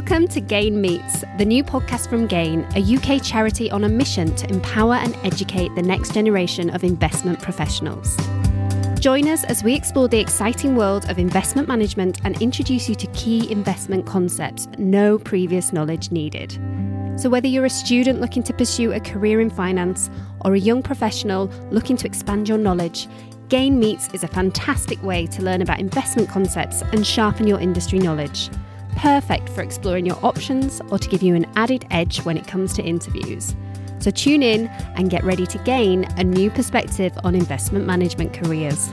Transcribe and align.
Welcome 0.00 0.28
to 0.28 0.40
Gain 0.40 0.80
Meets, 0.80 1.24
the 1.36 1.44
new 1.44 1.62
podcast 1.62 2.08
from 2.08 2.26
Gain, 2.26 2.66
a 2.74 2.80
UK 2.80 3.22
charity 3.22 3.70
on 3.70 3.84
a 3.84 3.88
mission 3.88 4.34
to 4.34 4.48
empower 4.48 4.94
and 4.94 5.14
educate 5.24 5.74
the 5.74 5.82
next 5.82 6.14
generation 6.14 6.70
of 6.70 6.82
investment 6.84 7.38
professionals. 7.38 8.16
Join 8.98 9.28
us 9.28 9.44
as 9.44 9.62
we 9.62 9.74
explore 9.74 10.08
the 10.08 10.18
exciting 10.18 10.74
world 10.74 11.10
of 11.10 11.18
investment 11.18 11.68
management 11.68 12.18
and 12.24 12.40
introduce 12.40 12.88
you 12.88 12.94
to 12.94 13.06
key 13.08 13.52
investment 13.52 14.06
concepts, 14.06 14.68
no 14.78 15.18
previous 15.18 15.70
knowledge 15.70 16.10
needed. 16.10 16.52
So, 17.16 17.28
whether 17.28 17.46
you're 17.46 17.66
a 17.66 17.70
student 17.70 18.22
looking 18.22 18.42
to 18.44 18.54
pursue 18.54 18.92
a 18.92 19.00
career 19.00 19.42
in 19.42 19.50
finance 19.50 20.08
or 20.46 20.54
a 20.54 20.58
young 20.58 20.82
professional 20.82 21.48
looking 21.70 21.98
to 21.98 22.06
expand 22.06 22.48
your 22.48 22.56
knowledge, 22.56 23.06
Gain 23.50 23.78
Meets 23.78 24.08
is 24.14 24.24
a 24.24 24.28
fantastic 24.28 25.02
way 25.02 25.26
to 25.26 25.42
learn 25.42 25.60
about 25.60 25.78
investment 25.78 26.30
concepts 26.30 26.80
and 26.80 27.06
sharpen 27.06 27.46
your 27.46 27.60
industry 27.60 27.98
knowledge 27.98 28.48
perfect 28.96 29.48
for 29.48 29.62
exploring 29.62 30.06
your 30.06 30.18
options 30.24 30.80
or 30.90 30.98
to 30.98 31.08
give 31.08 31.22
you 31.22 31.34
an 31.34 31.46
added 31.56 31.86
edge 31.90 32.22
when 32.24 32.36
it 32.36 32.46
comes 32.46 32.72
to 32.74 32.82
interviews. 32.82 33.54
So 34.00 34.10
tune 34.10 34.42
in 34.42 34.68
and 34.96 35.10
get 35.10 35.24
ready 35.24 35.46
to 35.46 35.58
gain 35.58 36.04
a 36.16 36.24
new 36.24 36.50
perspective 36.50 37.12
on 37.22 37.34
investment 37.34 37.86
management 37.86 38.32
careers. 38.32 38.90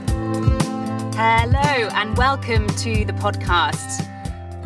Hello, 1.14 1.88
and 1.94 2.16
welcome 2.16 2.66
to 2.76 3.04
the 3.04 3.14
podcast. 3.14 4.06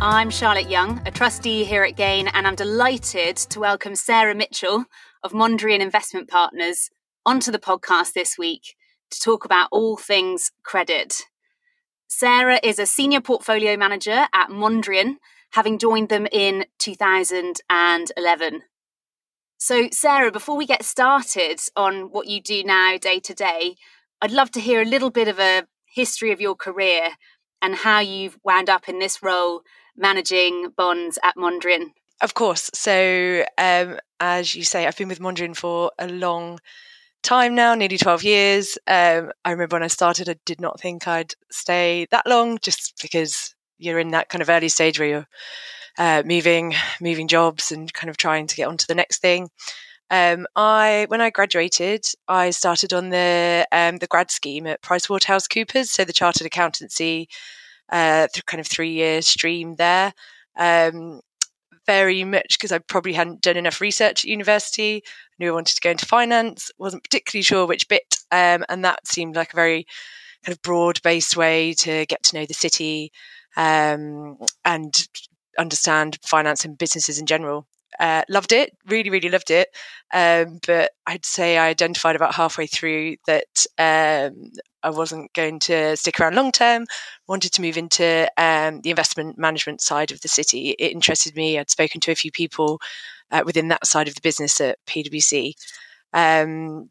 I'm 0.01 0.31
Charlotte 0.31 0.69
Yonge, 0.69 1.01
a 1.07 1.13
trustee 1.13 1.63
here 1.63 1.85
at 1.85 1.97
Gain, 1.97 2.27
and 2.29 2.47
I'm 2.47 2.57
delighted 2.57 3.37
to 3.37 3.61
welcome 3.61 3.95
Sarah 3.95 4.35
Mitchell 4.35 4.85
of 5.23 5.31
Mondrian 5.31 5.79
Investment 5.79 6.29
Partners 6.29 6.91
onto 7.25 7.53
the 7.53 7.61
podcast 7.61 8.13
this 8.13 8.37
week 8.37 8.75
to 9.13 9.21
talk 9.21 9.45
about 9.45 9.69
all 9.71 9.97
things 9.97 10.51
credit. 10.65 11.23
Sarah 12.15 12.61
is 12.63 12.79
a 12.79 12.85
senior 12.85 13.23
portfolio 13.23 13.75
manager 13.75 14.27
at 14.35 14.51
Mondrian, 14.51 15.17
having 15.53 15.79
joined 15.79 16.11
them 16.11 16.27
in 16.31 16.67
2011. 16.79 18.63
So, 19.57 19.89
Sarah, 19.91 20.31
before 20.31 20.59
we 20.59 20.67
get 20.67 20.85
started 20.85 21.59
on 21.75 22.13
what 22.13 22.27
you 22.27 22.43
do 22.43 22.65
now 22.65 22.99
day 22.99 23.19
to 23.21 23.33
day, 23.33 23.77
I'd 24.21 24.31
love 24.31 24.51
to 24.51 24.61
hear 24.61 24.83
a 24.83 24.85
little 24.85 25.09
bit 25.09 25.27
of 25.27 25.39
a 25.39 25.67
history 25.87 26.33
of 26.33 26.41
your 26.41 26.55
career 26.55 27.13
and 27.63 27.77
how 27.77 28.01
you've 28.01 28.37
wound 28.45 28.69
up 28.69 28.91
in 28.91 28.99
this 28.99 29.23
role 29.23 29.63
managing 29.97 30.69
bonds 30.77 31.19
at 31.25 31.37
Mondrian. 31.37 31.93
Of 32.21 32.35
course. 32.35 32.71
So, 32.75 33.47
um, 33.57 33.99
as 34.21 34.55
you 34.55 34.65
say, 34.65 34.87
I've 34.87 34.99
been 34.99 35.09
with 35.09 35.19
Mondrian 35.19 35.57
for 35.57 35.91
a 35.99 36.09
long 36.09 36.61
time 37.23 37.55
now, 37.55 37.75
nearly 37.75 37.99
12 37.99 38.23
years. 38.25 38.79
Um, 38.87 39.33
I 39.45 39.51
remember 39.51 39.77
when 39.77 39.83
I 39.83 39.89
started, 39.89 40.29
I 40.29 40.37
did 40.45 40.61
not 40.61 40.81
think 40.81 41.07
I'd 41.07 41.35
stay 41.51 42.07
that 42.11 42.27
long 42.27 42.59
just 42.63 43.01
because 43.01 43.55
you're 43.79 43.99
in 43.99 44.11
that 44.11 44.29
kind 44.29 44.43
of 44.43 44.49
early 44.49 44.69
stage 44.69 44.99
where 44.99 45.09
you're 45.09 45.29
uh, 45.99 46.23
moving, 46.25 46.75
moving 47.01 47.29
jobs 47.29 47.73
and 47.73 47.93
kind 47.93 48.11
of 48.11 48.17
trying 48.17 48.47
to 48.47 48.57
get 48.57 48.69
on 48.69 48.77
to 48.77 48.87
the 48.87 48.95
next 48.95 49.21
thing. 49.21 49.49
Um, 50.11 50.47
I 50.57 51.07
when 51.09 51.23
I 51.23 51.31
graduated, 51.31 52.05
I 52.29 52.51
started 52.51 52.93
on 52.93 53.09
the 53.09 53.67
um, 53.73 53.97
the 53.97 54.07
grad 54.07 54.31
scheme 54.31 54.67
at 54.67 54.83
PricewaterhouseCoopers, 54.83 55.87
so 55.87 56.05
the 56.05 56.13
chartered 56.13 56.47
accountancy, 56.47 57.29
uh, 57.91 58.29
kind 58.47 58.61
of 58.61 58.67
three 58.67 58.93
year 58.93 59.23
stream 59.23 59.77
there. 59.77 60.13
Um, 60.59 61.23
very 61.87 62.25
much 62.25 62.59
because 62.59 62.73
I 62.73 62.79
probably 62.79 63.13
hadn't 63.13 63.43
done 63.43 63.57
enough 63.57 63.81
research 63.81 64.25
at 64.25 64.31
university. 64.31 65.03
I 65.05 65.11
knew 65.39 65.51
I 65.51 65.55
wanted 65.55 65.75
to 65.75 65.81
go 65.81 65.91
into 65.91 66.07
finance, 66.07 66.71
wasn't 66.79 67.05
particularly 67.05 67.43
sure 67.43 67.67
which 67.67 67.89
bit, 67.89 68.17
um, 68.31 68.65
and 68.69 68.85
that 68.85 69.07
seemed 69.07 69.37
like 69.37 69.53
a 69.53 69.57
very 69.57 69.87
kind 70.45 70.57
of 70.57 70.63
broad 70.63 71.01
based 71.03 71.37
way 71.37 71.75
to 71.75 72.07
get 72.07 72.23
to 72.25 72.37
know 72.37 72.47
the 72.47 72.55
city 72.55 73.13
um, 73.57 74.39
and 74.65 75.09
understand 75.59 76.19
finance 76.23 76.65
and 76.65 76.79
businesses 76.79 77.19
in 77.19 77.27
general. 77.27 77.67
Uh, 78.01 78.23
loved 78.29 78.53
it, 78.53 78.77
really, 78.87 79.11
really 79.11 79.29
loved 79.29 79.51
it. 79.51 79.69
Um, 80.13 80.59
but 80.67 80.93
I'd 81.07 81.25
say 81.25 81.59
I 81.59 81.69
identified 81.69 82.17
about 82.17 82.35
halfway 82.35 82.67
through 82.67 83.17
that 83.27 83.67
um, 83.79 84.51
I 84.83 84.91
wasn't 84.91 85.33
going 85.35 85.59
to 85.61 85.97
stick 85.97 86.19
around 86.21 86.35
long 86.35 86.53
term. 86.53 86.87
Wanted 87.29 87.53
to 87.53 87.63
move 87.63 87.77
into 87.77 88.31
um, 88.37 88.81
the 88.81 88.91
investment 88.91 89.39
management 89.39 89.81
side 89.81 90.11
of 90.11 90.21
the 90.21 90.29
city. 90.29 90.71
It 90.79 90.93
interested 90.93 91.37
me. 91.37 91.59
I'd 91.59 91.71
spoken 91.71 92.01
to 92.03 92.13
a 92.13 92.17
few 92.17 92.33
people 92.33 92.81
uh, 93.31 93.43
within 93.45 93.69
that 93.69 93.87
side 93.87 94.09
of 94.09 94.15
the 94.15 94.21
business 94.21 94.61
at 94.61 94.79
PwC. 94.87 95.55
Um, 96.13 96.91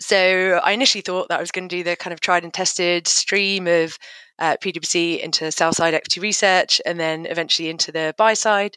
so 0.00 0.60
I 0.62 0.72
initially 0.72 1.02
thought 1.02 1.28
that 1.28 1.38
I 1.38 1.40
was 1.40 1.50
going 1.50 1.68
to 1.68 1.76
do 1.76 1.82
the 1.82 1.96
kind 1.96 2.12
of 2.12 2.20
tried 2.20 2.44
and 2.44 2.54
tested 2.54 3.08
stream 3.08 3.66
of 3.66 3.98
uh, 4.38 4.56
PwC 4.62 5.18
into 5.18 5.50
sell 5.50 5.72
side 5.72 5.94
equity 5.94 6.20
research 6.20 6.80
and 6.86 7.00
then 7.00 7.26
eventually 7.26 7.68
into 7.68 7.90
the 7.90 8.14
buy 8.16 8.34
side. 8.34 8.76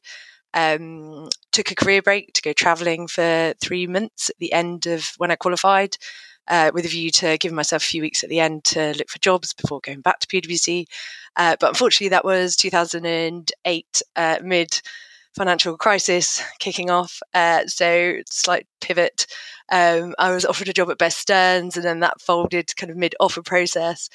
Um, 0.54 1.30
took 1.52 1.72
a 1.72 1.76
career 1.76 2.02
break 2.02 2.34
to 2.34 2.42
go 2.42 2.54
traveling 2.54 3.08
for 3.08 3.54
three 3.62 3.88
months 3.88 4.30
at 4.30 4.38
the 4.40 4.52
end 4.52 4.86
of 4.86 5.14
when 5.18 5.32
I 5.32 5.36
qualified 5.36 5.98
uh, 6.48 6.72
with 6.74 6.86
a 6.86 6.90
view 6.90 7.10
to 7.12 7.38
giving 7.38 7.56
myself 7.56 7.84
a 7.84 7.86
few 7.86 8.02
weeks 8.02 8.24
at 8.24 8.30
the 8.30 8.40
end 8.40 8.64
to 8.66 8.94
look 8.98 9.10
for 9.10 9.20
jobs 9.20 9.54
before 9.54 9.80
going 9.84 10.02
back 10.02 10.20
to 10.20 10.28
PwC. 10.28 10.86
Uh, 11.36 11.56
but 11.60 11.70
unfortunately, 11.70 12.10
that 12.10 12.26
was 12.26 12.56
2008, 12.56 14.02
uh, 14.16 14.38
mid 14.44 14.82
financial 15.36 15.78
crisis 15.78 16.44
kicking 16.60 16.90
off. 16.90 17.22
Uh, 17.34 17.66
so, 17.68 18.16
slight 18.30 18.68
pivot. 18.82 19.28
Um, 19.72 20.14
I 20.20 20.34
was 20.34 20.46
offered 20.46 20.68
a 20.68 20.74
job 20.74 20.90
at 20.92 20.98
Bear 20.98 21.10
Stearns, 21.10 21.78
and 21.78 21.86
then 21.86 22.02
that 22.02 22.20
folded 22.20 22.76
kind 22.76 22.92
of 22.92 22.98
mid 22.98 23.16
offer 23.20 23.42
process. 23.42 24.10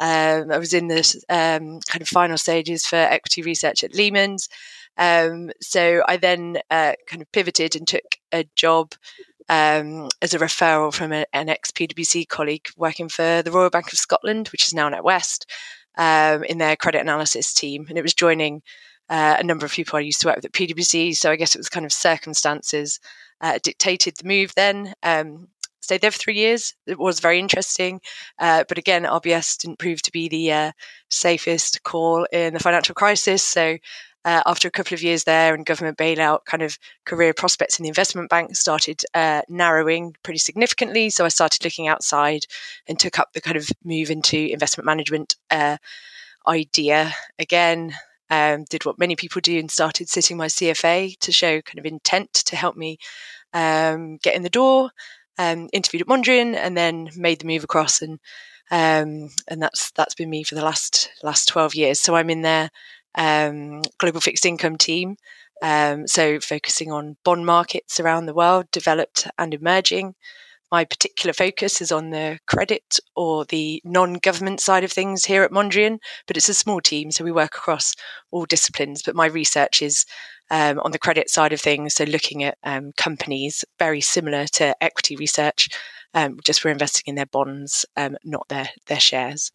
Um, 0.00 0.50
I 0.50 0.56
was 0.56 0.72
in 0.72 0.88
the 0.88 1.00
um, 1.28 1.80
kind 1.88 2.00
of 2.00 2.08
final 2.08 2.38
stages 2.38 2.86
for 2.86 2.96
equity 2.96 3.42
research 3.42 3.84
at 3.84 3.94
Lehman's. 3.94 4.48
Um, 4.96 5.50
so 5.60 6.02
I 6.06 6.16
then 6.16 6.58
uh, 6.70 6.92
kind 7.06 7.22
of 7.22 7.32
pivoted 7.32 7.76
and 7.76 7.86
took 7.86 8.18
a 8.32 8.44
job 8.54 8.94
um, 9.48 10.08
as 10.20 10.34
a 10.34 10.38
referral 10.38 10.92
from 10.92 11.12
a, 11.12 11.26
an 11.32 11.48
ex 11.48 11.70
PwC 11.70 12.28
colleague 12.28 12.68
working 12.76 13.08
for 13.08 13.42
the 13.42 13.50
Royal 13.50 13.70
Bank 13.70 13.92
of 13.92 13.98
Scotland, 13.98 14.48
which 14.48 14.66
is 14.66 14.74
now 14.74 14.88
NatWest, 14.88 15.46
um, 15.98 16.44
in 16.44 16.58
their 16.58 16.76
credit 16.76 17.00
analysis 17.00 17.52
team. 17.52 17.86
And 17.88 17.98
it 17.98 18.02
was 18.02 18.14
joining 18.14 18.62
uh, 19.08 19.36
a 19.38 19.42
number 19.42 19.66
of 19.66 19.72
people 19.72 19.96
I 19.96 20.00
used 20.00 20.20
to 20.22 20.28
work 20.28 20.36
with 20.36 20.44
at 20.46 20.52
PwC. 20.52 21.14
So 21.16 21.30
I 21.30 21.36
guess 21.36 21.54
it 21.54 21.58
was 21.58 21.68
kind 21.68 21.84
of 21.84 21.92
circumstances 21.92 23.00
uh, 23.40 23.58
dictated 23.62 24.16
the 24.16 24.28
move 24.28 24.54
then. 24.54 24.94
Um, 25.02 25.48
stayed 25.80 26.00
there 26.00 26.12
for 26.12 26.18
three 26.18 26.36
years. 26.36 26.74
It 26.86 26.98
was 26.98 27.20
very 27.20 27.38
interesting. 27.38 28.00
Uh, 28.38 28.64
but 28.68 28.78
again, 28.78 29.02
RBS 29.02 29.58
didn't 29.58 29.80
prove 29.80 30.00
to 30.02 30.12
be 30.12 30.28
the 30.28 30.52
uh, 30.52 30.72
safest 31.10 31.82
call 31.82 32.24
in 32.32 32.54
the 32.54 32.60
financial 32.60 32.94
crisis. 32.94 33.42
So 33.42 33.76
uh, 34.24 34.42
after 34.46 34.68
a 34.68 34.70
couple 34.70 34.94
of 34.94 35.02
years 35.02 35.24
there 35.24 35.54
and 35.54 35.66
government 35.66 35.98
bailout, 35.98 36.44
kind 36.44 36.62
of 36.62 36.78
career 37.04 37.34
prospects 37.34 37.78
in 37.78 37.82
the 37.82 37.88
investment 37.88 38.30
bank 38.30 38.54
started 38.54 39.02
uh, 39.14 39.42
narrowing 39.48 40.14
pretty 40.22 40.38
significantly. 40.38 41.10
So 41.10 41.24
I 41.24 41.28
started 41.28 41.64
looking 41.64 41.88
outside 41.88 42.46
and 42.86 42.98
took 42.98 43.18
up 43.18 43.32
the 43.32 43.40
kind 43.40 43.56
of 43.56 43.68
move 43.84 44.10
into 44.10 44.38
investment 44.38 44.86
management 44.86 45.36
uh, 45.50 45.78
idea 46.46 47.12
again. 47.38 47.94
Um, 48.30 48.64
did 48.70 48.86
what 48.86 48.98
many 48.98 49.14
people 49.14 49.42
do 49.42 49.58
and 49.58 49.70
started 49.70 50.08
sitting 50.08 50.38
my 50.38 50.46
CFA 50.46 51.18
to 51.18 51.32
show 51.32 51.60
kind 51.60 51.78
of 51.78 51.84
intent 51.84 52.32
to 52.32 52.56
help 52.56 52.76
me 52.76 52.98
um, 53.52 54.16
get 54.18 54.34
in 54.34 54.42
the 54.42 54.48
door. 54.48 54.90
Um, 55.38 55.68
interviewed 55.72 56.02
at 56.02 56.08
Mondrian 56.08 56.54
and 56.54 56.76
then 56.76 57.10
made 57.16 57.40
the 57.40 57.46
move 57.46 57.64
across 57.64 58.00
and 58.00 58.18
um, 58.70 59.28
and 59.48 59.60
that's 59.60 59.90
that's 59.90 60.14
been 60.14 60.30
me 60.30 60.44
for 60.44 60.54
the 60.54 60.64
last 60.64 61.10
last 61.22 61.46
twelve 61.46 61.74
years. 61.74 62.00
So 62.00 62.14
I'm 62.14 62.30
in 62.30 62.40
there 62.40 62.70
um, 63.16 63.82
global 63.98 64.20
fixed 64.20 64.46
income 64.46 64.76
team. 64.76 65.16
Um, 65.62 66.08
so 66.08 66.40
focusing 66.40 66.90
on 66.90 67.16
bond 67.24 67.46
markets 67.46 68.00
around 68.00 68.26
the 68.26 68.34
world, 68.34 68.66
developed 68.72 69.28
and 69.38 69.54
emerging. 69.54 70.14
My 70.72 70.84
particular 70.86 71.34
focus 71.34 71.82
is 71.82 71.92
on 71.92 72.10
the 72.10 72.38
credit 72.46 72.98
or 73.14 73.44
the 73.44 73.82
non-government 73.84 74.58
side 74.58 74.84
of 74.84 74.90
things 74.90 75.26
here 75.26 75.42
at 75.42 75.50
Mondrian, 75.50 75.98
but 76.26 76.36
it's 76.38 76.48
a 76.48 76.54
small 76.54 76.80
team, 76.80 77.10
so 77.10 77.24
we 77.24 77.30
work 77.30 77.54
across 77.54 77.94
all 78.30 78.46
disciplines. 78.46 79.02
But 79.02 79.14
my 79.14 79.26
research 79.26 79.82
is 79.82 80.06
um, 80.50 80.80
on 80.80 80.90
the 80.90 80.98
credit 80.98 81.28
side 81.28 81.52
of 81.52 81.60
things, 81.60 81.94
so 81.94 82.04
looking 82.04 82.42
at 82.42 82.56
um, 82.64 82.92
companies 82.96 83.66
very 83.78 84.00
similar 84.00 84.46
to 84.46 84.74
equity 84.82 85.14
research, 85.14 85.68
um, 86.14 86.38
just 86.42 86.64
we're 86.64 86.70
investing 86.70 87.04
in 87.06 87.14
their 87.16 87.26
bonds, 87.26 87.84
um, 87.96 88.16
not 88.24 88.48
their 88.48 88.68
their 88.86 89.00
shares. 89.00 89.52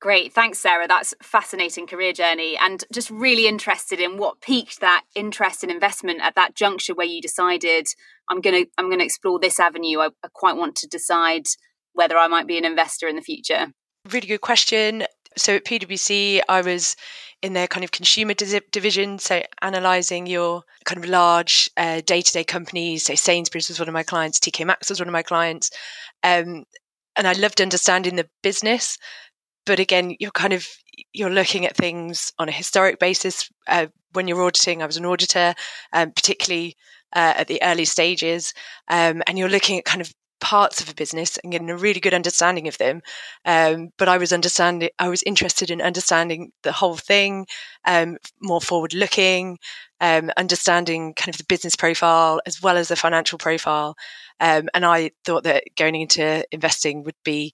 Great, 0.00 0.32
thanks, 0.32 0.58
Sarah. 0.60 0.86
That's 0.86 1.12
fascinating 1.20 1.86
career 1.86 2.12
journey, 2.12 2.56
and 2.56 2.84
just 2.92 3.10
really 3.10 3.48
interested 3.48 3.98
in 3.98 4.16
what 4.16 4.40
piqued 4.40 4.80
that 4.80 5.02
interest 5.16 5.64
in 5.64 5.70
investment 5.70 6.20
at 6.22 6.36
that 6.36 6.54
juncture 6.54 6.94
where 6.94 7.06
you 7.06 7.20
decided 7.20 7.88
I'm 8.30 8.40
gonna 8.40 8.64
I'm 8.76 8.90
gonna 8.90 9.04
explore 9.04 9.40
this 9.40 9.58
avenue. 9.58 9.98
I, 9.98 10.10
I 10.22 10.28
quite 10.32 10.56
want 10.56 10.76
to 10.76 10.86
decide 10.86 11.46
whether 11.94 12.16
I 12.16 12.28
might 12.28 12.46
be 12.46 12.58
an 12.58 12.64
investor 12.64 13.08
in 13.08 13.16
the 13.16 13.22
future. 13.22 13.72
Really 14.08 14.28
good 14.28 14.40
question. 14.40 15.04
So 15.36 15.56
at 15.56 15.64
PwC, 15.64 16.40
I 16.48 16.60
was 16.60 16.94
in 17.42 17.52
their 17.52 17.66
kind 17.66 17.82
of 17.82 17.90
consumer 17.90 18.34
division, 18.34 19.18
so 19.18 19.42
analysing 19.62 20.26
your 20.26 20.62
kind 20.84 21.02
of 21.02 21.10
large 21.10 21.70
day 21.76 22.22
to 22.22 22.32
day 22.32 22.44
companies. 22.44 23.04
So 23.04 23.16
Sainsbury's 23.16 23.68
was 23.68 23.80
one 23.80 23.88
of 23.88 23.94
my 23.94 24.04
clients, 24.04 24.38
TK 24.38 24.64
Maxx 24.64 24.90
was 24.90 25.00
one 25.00 25.08
of 25.08 25.12
my 25.12 25.22
clients, 25.22 25.70
um, 26.22 26.64
and 27.16 27.26
I 27.26 27.32
loved 27.32 27.60
understanding 27.60 28.16
the 28.16 28.28
business 28.42 28.96
but 29.68 29.78
again, 29.78 30.16
you're 30.18 30.32
kind 30.32 30.54
of 30.54 30.66
you're 31.12 31.30
looking 31.30 31.64
at 31.64 31.76
things 31.76 32.32
on 32.38 32.48
a 32.48 32.52
historic 32.52 32.98
basis. 32.98 33.48
Uh, 33.68 33.86
when 34.14 34.26
you're 34.26 34.42
auditing, 34.42 34.82
I 34.82 34.86
was 34.86 34.96
an 34.96 35.06
auditor, 35.06 35.54
um, 35.92 36.10
particularly 36.10 36.74
uh, 37.14 37.34
at 37.36 37.46
the 37.48 37.62
early 37.62 37.84
stages, 37.84 38.54
um, 38.88 39.22
and 39.26 39.38
you're 39.38 39.48
looking 39.48 39.78
at 39.78 39.84
kind 39.84 40.00
of 40.00 40.12
parts 40.40 40.80
of 40.80 40.88
a 40.88 40.94
business 40.94 41.36
and 41.38 41.52
getting 41.52 41.68
a 41.68 41.76
really 41.76 42.00
good 42.00 42.14
understanding 42.14 42.66
of 42.66 42.78
them. 42.78 43.02
Um, 43.44 43.90
but 43.98 44.08
I 44.08 44.18
was 44.18 44.32
understanding, 44.32 44.88
I 44.98 45.08
was 45.08 45.22
interested 45.24 45.70
in 45.70 45.82
understanding 45.82 46.52
the 46.62 46.72
whole 46.72 46.96
thing, 46.96 47.46
um, 47.84 48.16
more 48.40 48.60
forward 48.60 48.94
looking, 48.94 49.58
um, 50.00 50.30
understanding 50.36 51.12
kind 51.14 51.34
of 51.34 51.38
the 51.38 51.44
business 51.48 51.76
profile 51.76 52.40
as 52.46 52.62
well 52.62 52.76
as 52.76 52.88
the 52.88 52.96
financial 52.96 53.36
profile. 53.36 53.96
Um, 54.40 54.68
and 54.74 54.86
I 54.86 55.10
thought 55.24 55.42
that 55.44 55.64
going 55.76 55.96
into 55.96 56.44
investing 56.52 57.02
would 57.02 57.16
be, 57.24 57.52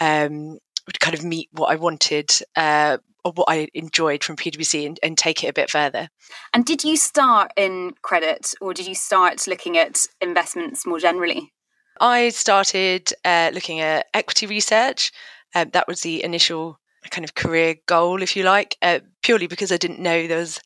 um, 0.00 0.58
would 0.86 1.00
kind 1.00 1.14
of 1.14 1.24
meet 1.24 1.48
what 1.52 1.70
I 1.70 1.76
wanted, 1.76 2.30
uh, 2.56 2.98
or 3.24 3.32
what 3.32 3.48
I 3.48 3.68
enjoyed 3.74 4.22
from 4.22 4.36
PwC 4.36 4.86
and, 4.86 4.98
and 5.02 5.18
take 5.18 5.42
it 5.42 5.48
a 5.48 5.52
bit 5.52 5.70
further. 5.70 6.08
And 6.54 6.64
did 6.64 6.84
you 6.84 6.96
start 6.96 7.50
in 7.56 7.94
credit 8.02 8.54
or 8.60 8.72
did 8.72 8.86
you 8.86 8.94
start 8.94 9.46
looking 9.48 9.76
at 9.76 10.06
investments 10.20 10.86
more 10.86 11.00
generally? 11.00 11.52
I 12.00 12.28
started 12.28 13.12
uh, 13.24 13.50
looking 13.52 13.80
at 13.80 14.06
equity 14.14 14.46
research. 14.46 15.12
Uh, 15.54 15.64
that 15.72 15.88
was 15.88 16.02
the 16.02 16.22
initial 16.22 16.78
kind 17.10 17.24
of 17.24 17.34
career 17.34 17.76
goal, 17.86 18.22
if 18.22 18.36
you 18.36 18.42
like, 18.42 18.76
uh, 18.82 19.00
purely 19.22 19.46
because 19.46 19.72
I 19.72 19.76
didn't 19.76 20.00
know 20.00 20.26
there 20.26 20.38
was 20.38 20.60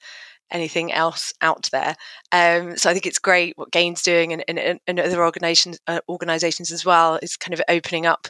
anything 0.50 0.92
else 0.92 1.32
out 1.40 1.68
there. 1.70 1.94
Um, 2.32 2.76
so 2.76 2.90
I 2.90 2.92
think 2.92 3.06
it's 3.06 3.18
great 3.18 3.56
what 3.56 3.70
Gain's 3.70 4.02
doing 4.02 4.32
and, 4.32 4.44
and, 4.48 4.80
and 4.86 5.00
other 5.00 5.24
organizations, 5.24 5.78
uh, 5.86 6.00
organizations 6.08 6.72
as 6.72 6.84
well 6.84 7.18
is 7.22 7.36
kind 7.36 7.54
of 7.54 7.62
opening 7.68 8.06
up 8.06 8.26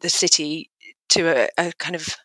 the 0.00 0.08
city 0.08 0.70
to 1.10 1.44
a, 1.44 1.48
a 1.58 1.72
kind 1.78 1.94
of 1.94 2.16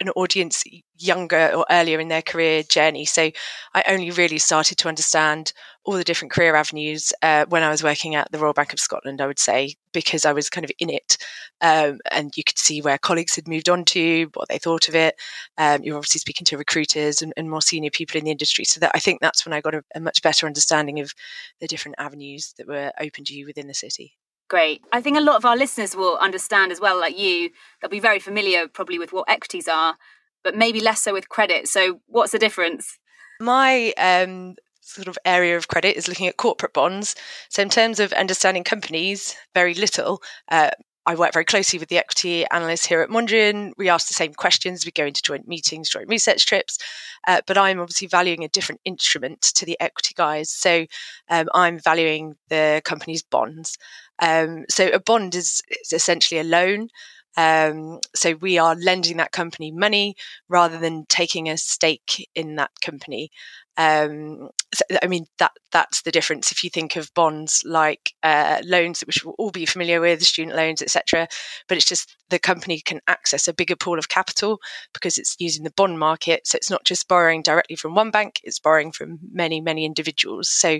an 0.00 0.10
audience 0.10 0.64
younger 0.96 1.52
or 1.54 1.66
earlier 1.70 2.00
in 2.00 2.08
their 2.08 2.22
career 2.22 2.62
journey. 2.62 3.04
So 3.04 3.30
I 3.74 3.84
only 3.88 4.10
really 4.10 4.38
started 4.38 4.78
to 4.78 4.88
understand 4.88 5.52
all 5.84 5.94
the 5.94 6.04
different 6.04 6.32
career 6.32 6.54
avenues 6.54 7.12
uh, 7.22 7.44
when 7.48 7.62
I 7.62 7.68
was 7.68 7.82
working 7.82 8.14
at 8.14 8.30
the 8.32 8.38
Royal 8.38 8.54
Bank 8.54 8.72
of 8.72 8.80
Scotland, 8.80 9.20
I 9.20 9.26
would 9.26 9.38
say, 9.38 9.74
because 9.92 10.24
I 10.24 10.32
was 10.32 10.48
kind 10.48 10.64
of 10.64 10.70
in 10.78 10.88
it. 10.88 11.18
Um, 11.60 11.98
and 12.10 12.32
you 12.36 12.44
could 12.44 12.58
see 12.58 12.80
where 12.80 12.96
colleagues 12.96 13.34
had 13.34 13.48
moved 13.48 13.68
on 13.68 13.84
to, 13.86 14.30
what 14.34 14.48
they 14.48 14.58
thought 14.58 14.88
of 14.88 14.94
it. 14.94 15.16
Um, 15.58 15.82
you're 15.82 15.96
obviously 15.96 16.20
speaking 16.20 16.46
to 16.46 16.58
recruiters 16.58 17.20
and, 17.20 17.32
and, 17.36 17.50
more 17.50 17.60
senior 17.60 17.90
people 17.90 18.18
in 18.18 18.24
the 18.24 18.30
industry. 18.30 18.64
So 18.64 18.80
that 18.80 18.92
I 18.94 18.98
think 18.98 19.20
that's 19.20 19.44
when 19.44 19.52
I 19.52 19.60
got 19.60 19.74
a, 19.74 19.82
a 19.94 20.00
much 20.00 20.22
better 20.22 20.46
understanding 20.46 21.00
of 21.00 21.12
the 21.60 21.66
different 21.66 21.96
avenues 21.98 22.54
that 22.56 22.66
were 22.66 22.90
open 22.98 23.24
to 23.24 23.34
you 23.34 23.46
within 23.46 23.66
the 23.66 23.74
city. 23.74 24.16
Great. 24.48 24.82
I 24.92 25.00
think 25.00 25.16
a 25.16 25.22
lot 25.22 25.36
of 25.36 25.44
our 25.44 25.56
listeners 25.56 25.96
will 25.96 26.16
understand 26.18 26.70
as 26.70 26.80
well, 26.80 27.00
like 27.00 27.18
you, 27.18 27.50
they'll 27.80 27.90
be 27.90 28.00
very 28.00 28.18
familiar 28.18 28.68
probably 28.68 28.98
with 28.98 29.12
what 29.12 29.28
equities 29.28 29.68
are, 29.68 29.96
but 30.42 30.54
maybe 30.54 30.80
less 30.80 31.00
so 31.00 31.12
with 31.12 31.28
credit. 31.28 31.66
So, 31.66 32.00
what's 32.06 32.32
the 32.32 32.38
difference? 32.38 32.98
My 33.40 33.92
um, 33.96 34.56
sort 34.80 35.08
of 35.08 35.18
area 35.24 35.56
of 35.56 35.68
credit 35.68 35.96
is 35.96 36.08
looking 36.08 36.28
at 36.28 36.36
corporate 36.36 36.74
bonds. 36.74 37.16
So, 37.48 37.62
in 37.62 37.70
terms 37.70 38.00
of 38.00 38.12
understanding 38.12 38.64
companies, 38.64 39.34
very 39.54 39.74
little. 39.74 40.22
Uh, 40.50 40.70
I 41.06 41.14
work 41.14 41.32
very 41.32 41.44
closely 41.44 41.78
with 41.78 41.88
the 41.88 41.98
equity 41.98 42.46
analysts 42.46 42.86
here 42.86 43.02
at 43.02 43.10
Mondrian. 43.10 43.72
We 43.76 43.88
ask 43.88 44.08
the 44.08 44.14
same 44.14 44.32
questions. 44.34 44.86
We 44.86 44.92
go 44.92 45.04
into 45.04 45.22
joint 45.22 45.46
meetings, 45.46 45.90
joint 45.90 46.08
research 46.08 46.46
trips. 46.46 46.78
Uh, 47.26 47.40
but 47.46 47.58
I'm 47.58 47.80
obviously 47.80 48.08
valuing 48.08 48.44
a 48.44 48.48
different 48.48 48.80
instrument 48.84 49.42
to 49.42 49.66
the 49.66 49.78
equity 49.80 50.14
guys. 50.16 50.50
So 50.50 50.86
um, 51.28 51.48
I'm 51.54 51.78
valuing 51.78 52.36
the 52.48 52.80
company's 52.84 53.22
bonds. 53.22 53.76
Um, 54.20 54.64
so 54.68 54.88
a 54.88 55.00
bond 55.00 55.34
is, 55.34 55.62
is 55.82 55.92
essentially 55.92 56.40
a 56.40 56.44
loan. 56.44 56.88
Um, 57.36 58.00
so 58.14 58.34
we 58.34 58.58
are 58.58 58.74
lending 58.76 59.16
that 59.16 59.32
company 59.32 59.72
money 59.72 60.14
rather 60.48 60.78
than 60.78 61.04
taking 61.08 61.48
a 61.48 61.56
stake 61.56 62.28
in 62.34 62.56
that 62.56 62.70
company. 62.80 63.30
Um, 63.76 64.50
so, 64.72 64.84
I 65.02 65.08
mean 65.08 65.26
that 65.38 65.50
that's 65.72 66.02
the 66.02 66.12
difference. 66.12 66.52
If 66.52 66.62
you 66.62 66.70
think 66.70 66.94
of 66.94 67.12
bonds 67.14 67.62
like 67.64 68.12
uh, 68.22 68.60
loans, 68.64 69.00
which 69.00 69.24
we'll 69.24 69.34
all 69.36 69.50
be 69.50 69.66
familiar 69.66 70.00
with, 70.00 70.22
student 70.22 70.56
loans, 70.56 70.80
etc., 70.80 71.26
but 71.68 71.76
it's 71.76 71.86
just 71.86 72.16
the 72.30 72.38
company 72.38 72.80
can 72.80 73.00
access 73.08 73.48
a 73.48 73.52
bigger 73.52 73.74
pool 73.76 73.98
of 73.98 74.08
capital 74.08 74.60
because 74.92 75.18
it's 75.18 75.36
using 75.40 75.64
the 75.64 75.72
bond 75.72 75.98
market. 75.98 76.46
So 76.46 76.56
it's 76.56 76.70
not 76.70 76.84
just 76.84 77.08
borrowing 77.08 77.42
directly 77.42 77.74
from 77.74 77.94
one 77.94 78.12
bank; 78.12 78.40
it's 78.44 78.60
borrowing 78.60 78.92
from 78.92 79.18
many, 79.32 79.60
many 79.60 79.84
individuals. 79.84 80.48
So 80.48 80.78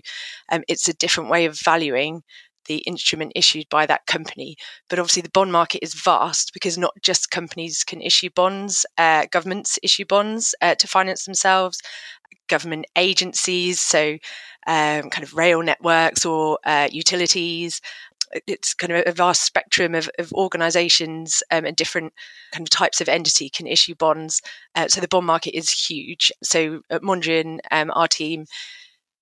um, 0.52 0.62
it's 0.68 0.88
a 0.88 0.94
different 0.94 1.30
way 1.30 1.46
of 1.46 1.58
valuing 1.58 2.22
the 2.66 2.78
instrument 2.78 3.32
issued 3.34 3.68
by 3.68 3.86
that 3.86 4.06
company. 4.06 4.56
But 4.88 4.98
obviously, 4.98 5.22
the 5.22 5.30
bond 5.30 5.52
market 5.52 5.82
is 5.82 5.94
vast 5.94 6.52
because 6.52 6.78
not 6.78 6.94
just 7.02 7.30
companies 7.30 7.84
can 7.84 8.00
issue 8.00 8.30
bonds, 8.34 8.86
uh, 8.98 9.26
governments 9.30 9.78
issue 9.82 10.04
bonds 10.04 10.54
uh, 10.60 10.74
to 10.76 10.86
finance 10.86 11.24
themselves, 11.24 11.80
government 12.48 12.86
agencies, 12.96 13.80
so 13.80 14.18
um, 14.66 15.10
kind 15.10 15.22
of 15.22 15.34
rail 15.34 15.62
networks 15.62 16.24
or 16.24 16.58
uh, 16.64 16.88
utilities. 16.90 17.80
It's 18.46 18.74
kind 18.74 18.92
of 18.92 19.04
a 19.06 19.12
vast 19.12 19.44
spectrum 19.44 19.94
of, 19.94 20.10
of 20.18 20.32
organizations 20.32 21.42
um, 21.52 21.64
and 21.64 21.76
different 21.76 22.12
kind 22.52 22.66
of 22.66 22.70
types 22.70 23.00
of 23.00 23.08
entity 23.08 23.48
can 23.48 23.66
issue 23.66 23.94
bonds. 23.94 24.42
Uh, 24.74 24.88
so 24.88 25.00
the 25.00 25.08
bond 25.08 25.26
market 25.26 25.56
is 25.56 25.70
huge. 25.70 26.32
So 26.42 26.80
at 26.90 27.02
Mondrian, 27.02 27.60
um, 27.70 27.92
our 27.94 28.08
team 28.08 28.46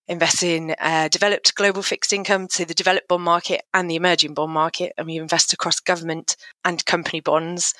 invest 0.08 0.42
in 0.42 0.74
uh, 0.80 1.08
developed 1.08 1.54
global 1.54 1.82
fixed 1.82 2.12
income, 2.12 2.48
so 2.50 2.64
the 2.64 2.74
developed 2.74 3.08
bond 3.08 3.24
market 3.24 3.62
and 3.72 3.90
the 3.90 3.96
emerging 3.96 4.34
bond 4.34 4.52
market, 4.52 4.92
and 4.98 5.06
we 5.06 5.16
invest 5.16 5.52
across 5.52 5.80
government 5.80 6.36
and 6.64 6.84
company 6.86 7.20
bonds. 7.20 7.74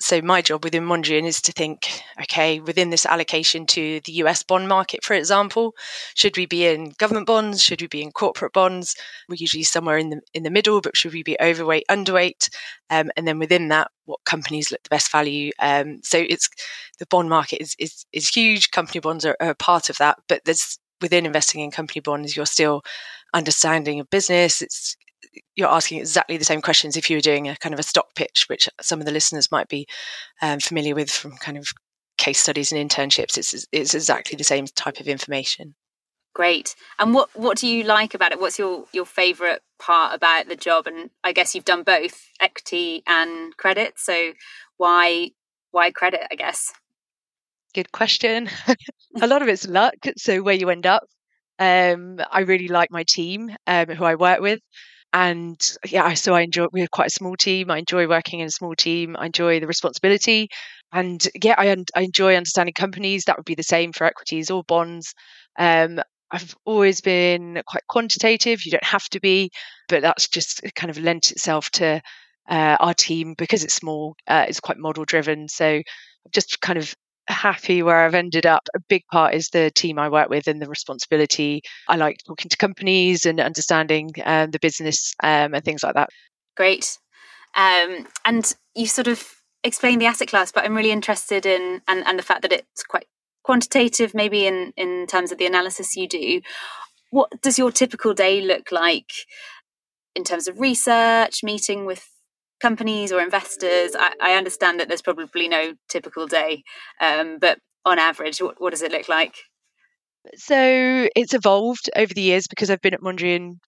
So 0.00 0.22
my 0.22 0.42
job 0.42 0.62
within 0.62 0.84
Mondrian 0.86 1.24
is 1.24 1.42
to 1.42 1.50
think, 1.50 1.88
okay, 2.22 2.60
within 2.60 2.90
this 2.90 3.04
allocation 3.04 3.66
to 3.66 4.00
the 4.04 4.12
US 4.12 4.44
bond 4.44 4.68
market, 4.68 5.02
for 5.02 5.14
example, 5.14 5.74
should 6.14 6.36
we 6.36 6.46
be 6.46 6.66
in 6.66 6.90
government 6.98 7.26
bonds? 7.26 7.60
Should 7.60 7.80
we 7.80 7.88
be 7.88 8.02
in 8.02 8.12
corporate 8.12 8.52
bonds? 8.52 8.94
We're 9.28 9.36
usually 9.36 9.64
somewhere 9.64 9.98
in 9.98 10.10
the 10.10 10.20
in 10.34 10.44
the 10.44 10.50
middle, 10.50 10.80
but 10.80 10.96
should 10.96 11.12
we 11.12 11.24
be 11.24 11.36
overweight, 11.40 11.84
underweight? 11.90 12.48
Um, 12.90 13.10
and 13.16 13.26
then 13.26 13.40
within 13.40 13.68
that, 13.68 13.90
what 14.04 14.20
companies 14.24 14.70
look 14.70 14.84
the 14.84 14.90
best 14.90 15.10
value? 15.10 15.50
Um, 15.58 15.98
so 16.04 16.24
it's 16.28 16.48
the 17.00 17.06
bond 17.06 17.28
market 17.28 17.60
is 17.60 17.74
is, 17.80 18.06
is 18.12 18.28
huge. 18.28 18.70
Company 18.70 19.00
bonds 19.00 19.24
are, 19.24 19.36
are 19.40 19.50
a 19.50 19.54
part 19.56 19.90
of 19.90 19.98
that, 19.98 20.18
but 20.28 20.42
there's 20.44 20.78
within 21.00 21.26
investing 21.26 21.60
in 21.60 21.70
company 21.70 22.00
bonds, 22.00 22.36
you're 22.36 22.46
still 22.46 22.82
understanding 23.34 24.00
a 24.00 24.04
business. 24.04 24.62
It's 24.62 24.96
you're 25.56 25.68
asking 25.68 25.98
exactly 25.98 26.36
the 26.36 26.44
same 26.44 26.62
questions 26.62 26.96
if 26.96 27.10
you 27.10 27.16
were 27.16 27.22
doing 27.22 27.48
a 27.48 27.56
kind 27.56 27.72
of 27.72 27.78
a 27.78 27.84
stock 27.84 28.14
pitch, 28.14 28.46
which 28.48 28.68
some 28.80 29.00
of 29.00 29.06
the 29.06 29.12
listeners 29.12 29.50
might 29.50 29.68
be 29.68 29.86
um, 30.40 30.60
familiar 30.60 30.94
with 30.94 31.10
from 31.10 31.32
kind 31.36 31.58
of 31.58 31.72
case 32.16 32.40
studies 32.40 32.72
and 32.72 32.90
internships. 32.90 33.36
It's 33.36 33.66
it's 33.72 33.94
exactly 33.94 34.36
the 34.36 34.44
same 34.44 34.66
type 34.66 35.00
of 35.00 35.08
information. 35.08 35.74
Great. 36.34 36.76
And 36.98 37.14
what 37.14 37.30
what 37.34 37.58
do 37.58 37.66
you 37.66 37.84
like 37.84 38.14
about 38.14 38.32
it? 38.32 38.40
What's 38.40 38.58
your 38.58 38.84
your 38.92 39.06
favorite 39.06 39.62
part 39.78 40.14
about 40.14 40.48
the 40.48 40.56
job? 40.56 40.86
And 40.86 41.10
I 41.24 41.32
guess 41.32 41.54
you've 41.54 41.64
done 41.64 41.82
both 41.82 42.28
equity 42.40 43.02
and 43.06 43.56
credit. 43.56 43.94
So 43.96 44.32
why 44.76 45.30
why 45.70 45.90
credit? 45.90 46.22
I 46.30 46.34
guess. 46.34 46.72
Good 47.74 47.92
question. 47.92 48.48
a 49.20 49.26
lot 49.26 49.42
of 49.42 49.48
it's 49.48 49.66
luck. 49.66 49.94
So 50.16 50.42
where 50.42 50.54
you 50.54 50.70
end 50.70 50.86
up. 50.86 51.02
Um, 51.58 52.20
I 52.30 52.40
really 52.40 52.68
like 52.68 52.90
my 52.90 53.04
team, 53.08 53.50
um, 53.66 53.88
who 53.88 54.04
I 54.04 54.14
work 54.14 54.40
with, 54.40 54.60
and 55.12 55.60
yeah, 55.86 56.14
so 56.14 56.34
I 56.34 56.42
enjoy. 56.42 56.68
We're 56.72 56.88
quite 56.88 57.08
a 57.08 57.10
small 57.10 57.36
team. 57.36 57.70
I 57.70 57.78
enjoy 57.78 58.08
working 58.08 58.40
in 58.40 58.46
a 58.46 58.50
small 58.50 58.74
team. 58.76 59.16
I 59.18 59.26
enjoy 59.26 59.60
the 59.60 59.66
responsibility, 59.66 60.48
and 60.92 61.26
yeah, 61.42 61.56
I, 61.58 61.76
I 61.96 62.02
enjoy 62.02 62.36
understanding 62.36 62.74
companies. 62.74 63.24
That 63.24 63.36
would 63.38 63.44
be 63.44 63.56
the 63.56 63.64
same 63.64 63.92
for 63.92 64.04
equities 64.06 64.50
or 64.50 64.62
bonds. 64.64 65.14
Um, 65.58 66.00
I've 66.30 66.54
always 66.64 67.00
been 67.00 67.60
quite 67.66 67.86
quantitative. 67.88 68.64
You 68.64 68.72
don't 68.72 68.84
have 68.84 69.08
to 69.10 69.20
be, 69.20 69.50
but 69.88 70.02
that's 70.02 70.28
just 70.28 70.62
kind 70.76 70.90
of 70.90 70.98
lent 70.98 71.32
itself 71.32 71.70
to 71.72 72.00
uh, 72.48 72.76
our 72.80 72.94
team 72.94 73.34
because 73.36 73.64
it's 73.64 73.74
small. 73.74 74.14
Uh, 74.28 74.46
it's 74.48 74.60
quite 74.60 74.78
model 74.78 75.04
driven. 75.04 75.48
So 75.48 75.82
just 76.32 76.60
kind 76.60 76.78
of 76.78 76.94
happy 77.28 77.82
where 77.82 78.04
I've 78.04 78.14
ended 78.14 78.46
up. 78.46 78.68
A 78.74 78.80
big 78.88 79.04
part 79.10 79.34
is 79.34 79.48
the 79.48 79.70
team 79.70 79.98
I 79.98 80.08
work 80.08 80.28
with 80.28 80.46
and 80.48 80.60
the 80.60 80.68
responsibility. 80.68 81.62
I 81.88 81.96
like 81.96 82.18
talking 82.26 82.48
to 82.48 82.56
companies 82.56 83.26
and 83.26 83.40
understanding 83.40 84.10
um, 84.24 84.50
the 84.50 84.58
business 84.58 85.14
um, 85.22 85.54
and 85.54 85.64
things 85.64 85.82
like 85.82 85.94
that. 85.94 86.10
Great. 86.56 86.98
Um, 87.56 88.06
and 88.24 88.54
you 88.74 88.86
sort 88.86 89.08
of 89.08 89.26
explained 89.64 90.00
the 90.00 90.06
asset 90.06 90.28
class, 90.28 90.52
but 90.52 90.64
I'm 90.64 90.76
really 90.76 90.92
interested 90.92 91.46
in 91.46 91.82
and, 91.88 92.06
and 92.06 92.18
the 92.18 92.22
fact 92.22 92.42
that 92.42 92.52
it's 92.52 92.82
quite 92.82 93.06
quantitative, 93.42 94.14
maybe 94.14 94.46
in 94.46 94.72
in 94.76 95.06
terms 95.06 95.32
of 95.32 95.38
the 95.38 95.46
analysis 95.46 95.96
you 95.96 96.08
do. 96.08 96.40
What 97.10 97.40
does 97.40 97.58
your 97.58 97.72
typical 97.72 98.12
day 98.12 98.40
look 98.40 98.70
like 98.70 99.10
in 100.14 100.24
terms 100.24 100.48
of 100.48 100.60
research, 100.60 101.42
meeting 101.42 101.86
with 101.86 102.06
companies 102.60 103.12
or 103.12 103.20
investors? 103.20 103.94
I, 103.98 104.12
I 104.20 104.34
understand 104.34 104.80
that 104.80 104.88
there's 104.88 105.02
probably 105.02 105.48
no 105.48 105.74
typical 105.88 106.26
day, 106.26 106.62
um, 107.00 107.38
but 107.38 107.58
on 107.84 107.98
average, 107.98 108.40
what, 108.40 108.60
what 108.60 108.70
does 108.70 108.82
it 108.82 108.92
look 108.92 109.08
like? 109.08 109.36
So 110.34 111.08
it's 111.16 111.34
evolved 111.34 111.90
over 111.96 112.12
the 112.12 112.22
years 112.22 112.46
because 112.48 112.70
I've 112.70 112.80
been 112.80 112.94
at 112.94 113.00
Mondrian 113.00 113.58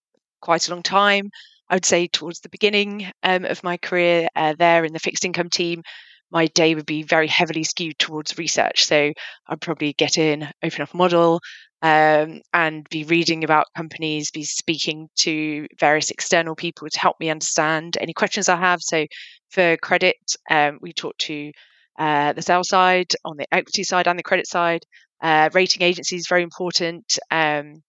quite 0.40 0.68
a 0.68 0.70
long 0.72 0.82
time. 0.82 1.30
I 1.68 1.76
would 1.76 1.84
say 1.84 2.08
towards 2.08 2.40
the 2.40 2.48
beginning 2.48 3.10
um, 3.22 3.44
of 3.44 3.62
my 3.62 3.76
career 3.76 4.28
uh, 4.34 4.54
there 4.58 4.84
in 4.84 4.92
the 4.92 4.98
fixed 4.98 5.24
income 5.24 5.48
team, 5.48 5.82
my 6.30 6.46
day 6.46 6.74
would 6.74 6.86
be 6.86 7.02
very 7.02 7.26
heavily 7.26 7.64
skewed 7.64 7.98
towards 7.98 8.38
research. 8.38 8.84
So 8.84 9.12
I'd 9.48 9.60
probably 9.60 9.92
get 9.92 10.18
in, 10.18 10.48
open 10.62 10.82
up 10.82 10.94
a 10.94 10.96
model, 10.96 11.40
um, 11.82 12.40
and 12.52 12.88
be 12.90 13.04
reading 13.04 13.44
about 13.44 13.66
companies, 13.76 14.30
be 14.30 14.44
speaking 14.44 15.08
to 15.20 15.66
various 15.78 16.10
external 16.10 16.54
people 16.54 16.88
to 16.88 17.00
help 17.00 17.16
me 17.20 17.30
understand 17.30 17.96
any 18.00 18.12
questions 18.12 18.48
I 18.48 18.56
have. 18.56 18.80
So 18.82 19.06
for 19.50 19.76
credit, 19.78 20.16
um, 20.50 20.78
we 20.80 20.92
talk 20.92 21.16
to 21.18 21.52
uh, 21.98 22.32
the 22.32 22.42
sell 22.42 22.64
side, 22.64 23.12
on 23.24 23.36
the 23.36 23.46
equity 23.52 23.84
side, 23.84 24.06
and 24.06 24.18
the 24.18 24.22
credit 24.22 24.46
side. 24.46 24.82
Uh, 25.22 25.50
rating 25.52 25.82
agencies 25.82 26.26
very 26.28 26.42
important. 26.42 27.18
Um, 27.30 27.82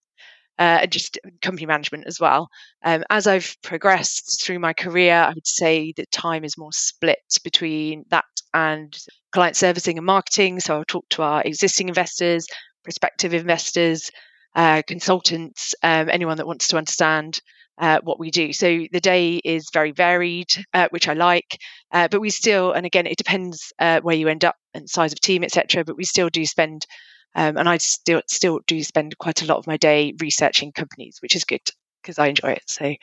uh, 0.62 0.86
just 0.86 1.18
company 1.42 1.66
management 1.66 2.06
as 2.06 2.20
well. 2.20 2.48
Um, 2.84 3.04
as 3.10 3.26
I've 3.26 3.58
progressed 3.64 4.44
through 4.46 4.60
my 4.60 4.74
career, 4.74 5.16
I 5.16 5.34
would 5.34 5.48
say 5.48 5.92
that 5.98 6.12
time 6.12 6.44
is 6.44 6.56
more 6.56 6.72
split 6.72 7.18
between 7.44 8.06
that 8.12 8.26
and 8.54 8.96
client 9.32 9.56
servicing 9.56 9.98
and 9.98 10.06
marketing. 10.06 10.60
So 10.60 10.76
I'll 10.76 10.86
talk 10.86 11.10
to 11.10 11.24
our 11.24 11.42
existing 11.42 11.88
investors, 11.88 12.46
prospective 12.84 13.34
investors, 13.34 14.12
uh, 14.56 14.84
consultants, 14.86 15.74
um, 15.82 16.10
anyone 16.10 16.38
that 16.38 16.46
wants 16.46 16.68
to 16.68 16.78
understand 16.78 17.40
uh, 17.80 18.00
what 18.04 18.20
we 18.20 18.30
do. 18.30 18.54
So 18.54 18.86
the 18.92 19.00
day 19.00 19.38
is 19.38 19.68
very 19.74 19.92
varied, 19.94 20.50
uh, 20.76 20.90
which 20.92 21.08
I 21.08 21.14
like. 21.14 21.58
Uh, 21.92 22.08
but 22.08 22.22
we 22.22 22.30
still, 22.30 22.72
and 22.72 22.86
again, 22.86 23.08
it 23.08 23.18
depends 23.18 23.74
uh, 23.80 24.02
where 24.02 24.16
you 24.16 24.28
end 24.28 24.46
up 24.46 24.58
and 24.76 24.88
size 24.88 25.12
of 25.12 25.22
team, 25.22 25.44
etc. 25.44 25.84
But 25.84 25.98
we 25.98 26.04
still 26.04 26.30
do 26.30 26.46
spend 26.46 26.86
um, 27.36 27.58
and 27.58 27.70
I 27.70 27.78
still 27.78 28.22
still 28.28 28.60
do 28.68 28.84
spend 28.84 29.18
quite 29.18 29.42
a 29.42 29.46
lot 29.46 29.58
of 29.58 29.68
my 29.68 29.78
day 29.78 30.14
researching 30.20 30.72
companies, 30.72 31.18
which 31.22 31.36
is 31.36 31.46
good 31.46 31.62
because 32.02 32.20
I 32.20 32.28
enjoy 32.28 32.52
it. 32.52 32.64
So, 32.68 32.94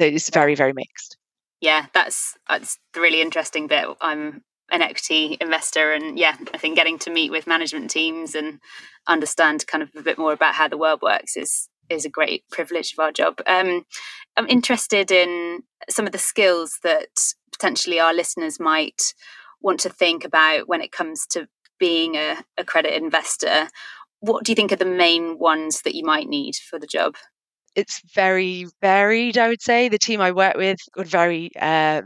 so 0.00 0.06
it's 0.06 0.30
very 0.30 0.54
very 0.54 0.72
mixed. 0.72 1.16
Yeah, 1.60 1.86
that's 1.94 2.34
that's 2.48 2.78
the 2.94 3.00
really 3.00 3.22
interesting 3.22 3.66
bit. 3.66 3.86
I'm 4.00 4.42
an 4.70 4.82
equity 4.82 5.36
investor, 5.40 5.92
and 5.92 6.18
yeah, 6.18 6.36
I 6.54 6.58
think 6.58 6.76
getting 6.76 6.98
to 7.00 7.10
meet 7.10 7.30
with 7.30 7.46
management 7.46 7.90
teams 7.90 8.34
and 8.34 8.58
understand 9.06 9.66
kind 9.66 9.82
of 9.82 9.90
a 9.96 10.02
bit 10.02 10.18
more 10.18 10.32
about 10.32 10.54
how 10.54 10.68
the 10.68 10.78
world 10.78 11.00
works 11.02 11.36
is 11.36 11.68
is 11.88 12.04
a 12.04 12.10
great 12.10 12.44
privilege 12.50 12.92
of 12.92 12.98
our 12.98 13.12
job. 13.12 13.40
Um, 13.46 13.84
I'm 14.36 14.48
interested 14.48 15.10
in 15.10 15.62
some 15.90 16.06
of 16.06 16.12
the 16.12 16.18
skills 16.18 16.78
that 16.82 17.08
potentially 17.52 18.00
our 18.00 18.14
listeners 18.14 18.58
might 18.58 19.14
want 19.60 19.80
to 19.80 19.90
think 19.90 20.24
about 20.24 20.68
when 20.68 20.80
it 20.80 20.92
comes 20.92 21.26
to 21.26 21.48
being 21.82 22.14
a, 22.14 22.36
a 22.56 22.64
credit 22.64 22.94
investor, 22.94 23.66
what 24.20 24.44
do 24.44 24.52
you 24.52 24.54
think 24.54 24.70
are 24.70 24.76
the 24.76 24.84
main 24.84 25.36
ones 25.36 25.82
that 25.82 25.96
you 25.96 26.04
might 26.04 26.28
need 26.28 26.54
for 26.54 26.78
the 26.78 26.86
job? 26.86 27.16
It's 27.74 28.00
very 28.14 28.66
varied, 28.80 29.36
I 29.36 29.48
would 29.48 29.60
say. 29.60 29.88
The 29.88 29.98
team 29.98 30.20
I 30.20 30.30
work 30.30 30.56
with 30.56 30.78
got 30.94 31.08
very 31.08 31.50
uh, 31.60 32.02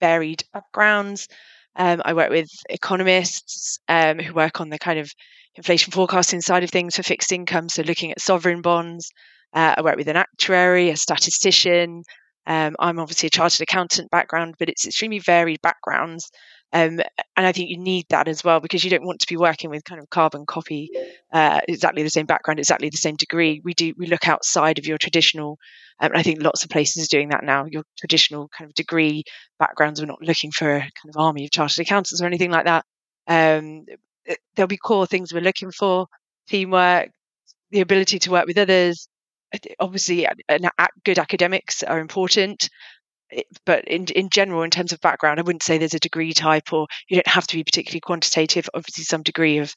varied 0.00 0.42
backgrounds. 0.52 1.28
Um, 1.76 2.02
I 2.04 2.12
work 2.12 2.30
with 2.30 2.48
economists 2.68 3.78
um, 3.86 4.18
who 4.18 4.34
work 4.34 4.60
on 4.60 4.68
the 4.68 4.80
kind 4.80 4.98
of 4.98 5.08
inflation 5.54 5.92
forecasting 5.92 6.40
side 6.40 6.64
of 6.64 6.70
things 6.70 6.96
for 6.96 7.04
fixed 7.04 7.30
income, 7.30 7.68
so 7.68 7.82
looking 7.82 8.10
at 8.10 8.20
sovereign 8.20 8.62
bonds. 8.62 9.12
Uh, 9.54 9.76
I 9.78 9.82
work 9.82 9.96
with 9.96 10.08
an 10.08 10.16
actuary, 10.16 10.90
a 10.90 10.96
statistician. 10.96 12.02
Um, 12.48 12.74
I'm 12.80 12.98
obviously 12.98 13.28
a 13.28 13.30
chartered 13.30 13.60
accountant 13.60 14.10
background, 14.10 14.56
but 14.58 14.68
it's 14.68 14.86
extremely 14.86 15.20
varied 15.20 15.62
backgrounds. 15.62 16.28
Um, 16.72 17.00
and 17.36 17.46
I 17.46 17.52
think 17.52 17.70
you 17.70 17.78
need 17.78 18.06
that 18.10 18.28
as 18.28 18.44
well 18.44 18.60
because 18.60 18.84
you 18.84 18.90
don't 18.90 19.04
want 19.04 19.20
to 19.20 19.26
be 19.26 19.36
working 19.36 19.70
with 19.70 19.84
kind 19.84 20.00
of 20.00 20.08
carbon 20.08 20.46
copy, 20.46 20.90
uh, 21.32 21.60
exactly 21.66 22.02
the 22.02 22.10
same 22.10 22.26
background, 22.26 22.60
exactly 22.60 22.88
the 22.90 22.96
same 22.96 23.16
degree. 23.16 23.60
We 23.64 23.74
do 23.74 23.92
we 23.98 24.06
look 24.06 24.28
outside 24.28 24.78
of 24.78 24.86
your 24.86 24.98
traditional, 24.98 25.58
um, 25.98 26.12
I 26.14 26.22
think 26.22 26.42
lots 26.42 26.62
of 26.62 26.70
places 26.70 27.04
are 27.04 27.08
doing 27.16 27.30
that 27.30 27.42
now. 27.42 27.64
Your 27.64 27.82
traditional 27.98 28.48
kind 28.56 28.70
of 28.70 28.74
degree 28.74 29.24
backgrounds. 29.58 30.00
We're 30.00 30.06
not 30.06 30.22
looking 30.22 30.52
for 30.52 30.76
a 30.76 30.80
kind 30.80 31.14
of 31.14 31.16
army 31.16 31.44
of 31.44 31.50
chartered 31.50 31.84
accountants 31.84 32.22
or 32.22 32.26
anything 32.26 32.52
like 32.52 32.66
that. 32.66 32.84
Um, 33.26 33.84
there'll 34.54 34.68
be 34.68 34.76
core 34.76 35.06
things 35.06 35.34
we're 35.34 35.40
looking 35.40 35.72
for: 35.72 36.06
teamwork, 36.48 37.10
the 37.72 37.80
ability 37.80 38.20
to 38.20 38.30
work 38.30 38.46
with 38.46 38.58
others. 38.58 39.08
Obviously, 39.80 40.28
good 41.04 41.18
academics 41.18 41.82
are 41.82 41.98
important 41.98 42.68
but 43.64 43.84
in 43.86 44.06
in 44.06 44.28
general, 44.30 44.62
in 44.62 44.70
terms 44.70 44.92
of 44.92 45.00
background, 45.00 45.38
I 45.38 45.42
wouldn't 45.42 45.62
say 45.62 45.78
there's 45.78 45.94
a 45.94 46.00
degree 46.00 46.32
type, 46.32 46.72
or 46.72 46.86
you 47.08 47.16
don't 47.16 47.26
have 47.26 47.46
to 47.48 47.56
be 47.56 47.64
particularly 47.64 48.00
quantitative. 48.00 48.68
Obviously, 48.74 49.04
some 49.04 49.22
degree 49.22 49.58
of 49.58 49.74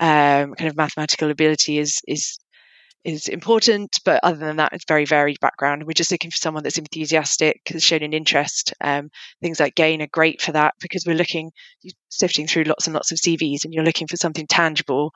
um, 0.00 0.54
kind 0.54 0.68
of 0.68 0.76
mathematical 0.76 1.30
ability 1.30 1.78
is 1.78 2.00
is 2.06 2.38
is 3.04 3.28
important, 3.28 3.90
but 4.04 4.20
other 4.22 4.38
than 4.38 4.56
that, 4.56 4.72
it's 4.74 4.84
very 4.86 5.06
varied 5.06 5.40
background. 5.40 5.84
We're 5.84 5.92
just 5.92 6.10
looking 6.10 6.30
for 6.30 6.36
someone 6.36 6.62
that's 6.62 6.78
enthusiastic, 6.78 7.60
has 7.68 7.82
shown 7.82 8.02
an 8.02 8.12
interest. 8.12 8.74
Um, 8.80 9.10
things 9.40 9.58
like 9.58 9.74
Gain 9.74 10.02
are 10.02 10.08
great 10.12 10.42
for 10.42 10.52
that 10.52 10.74
because 10.80 11.04
we're 11.06 11.16
looking, 11.16 11.50
sifting 12.10 12.46
through 12.46 12.64
lots 12.64 12.86
and 12.86 12.94
lots 12.94 13.10
of 13.12 13.18
CVs, 13.18 13.64
and 13.64 13.72
you're 13.72 13.84
looking 13.84 14.06
for 14.06 14.16
something 14.16 14.46
tangible 14.46 15.12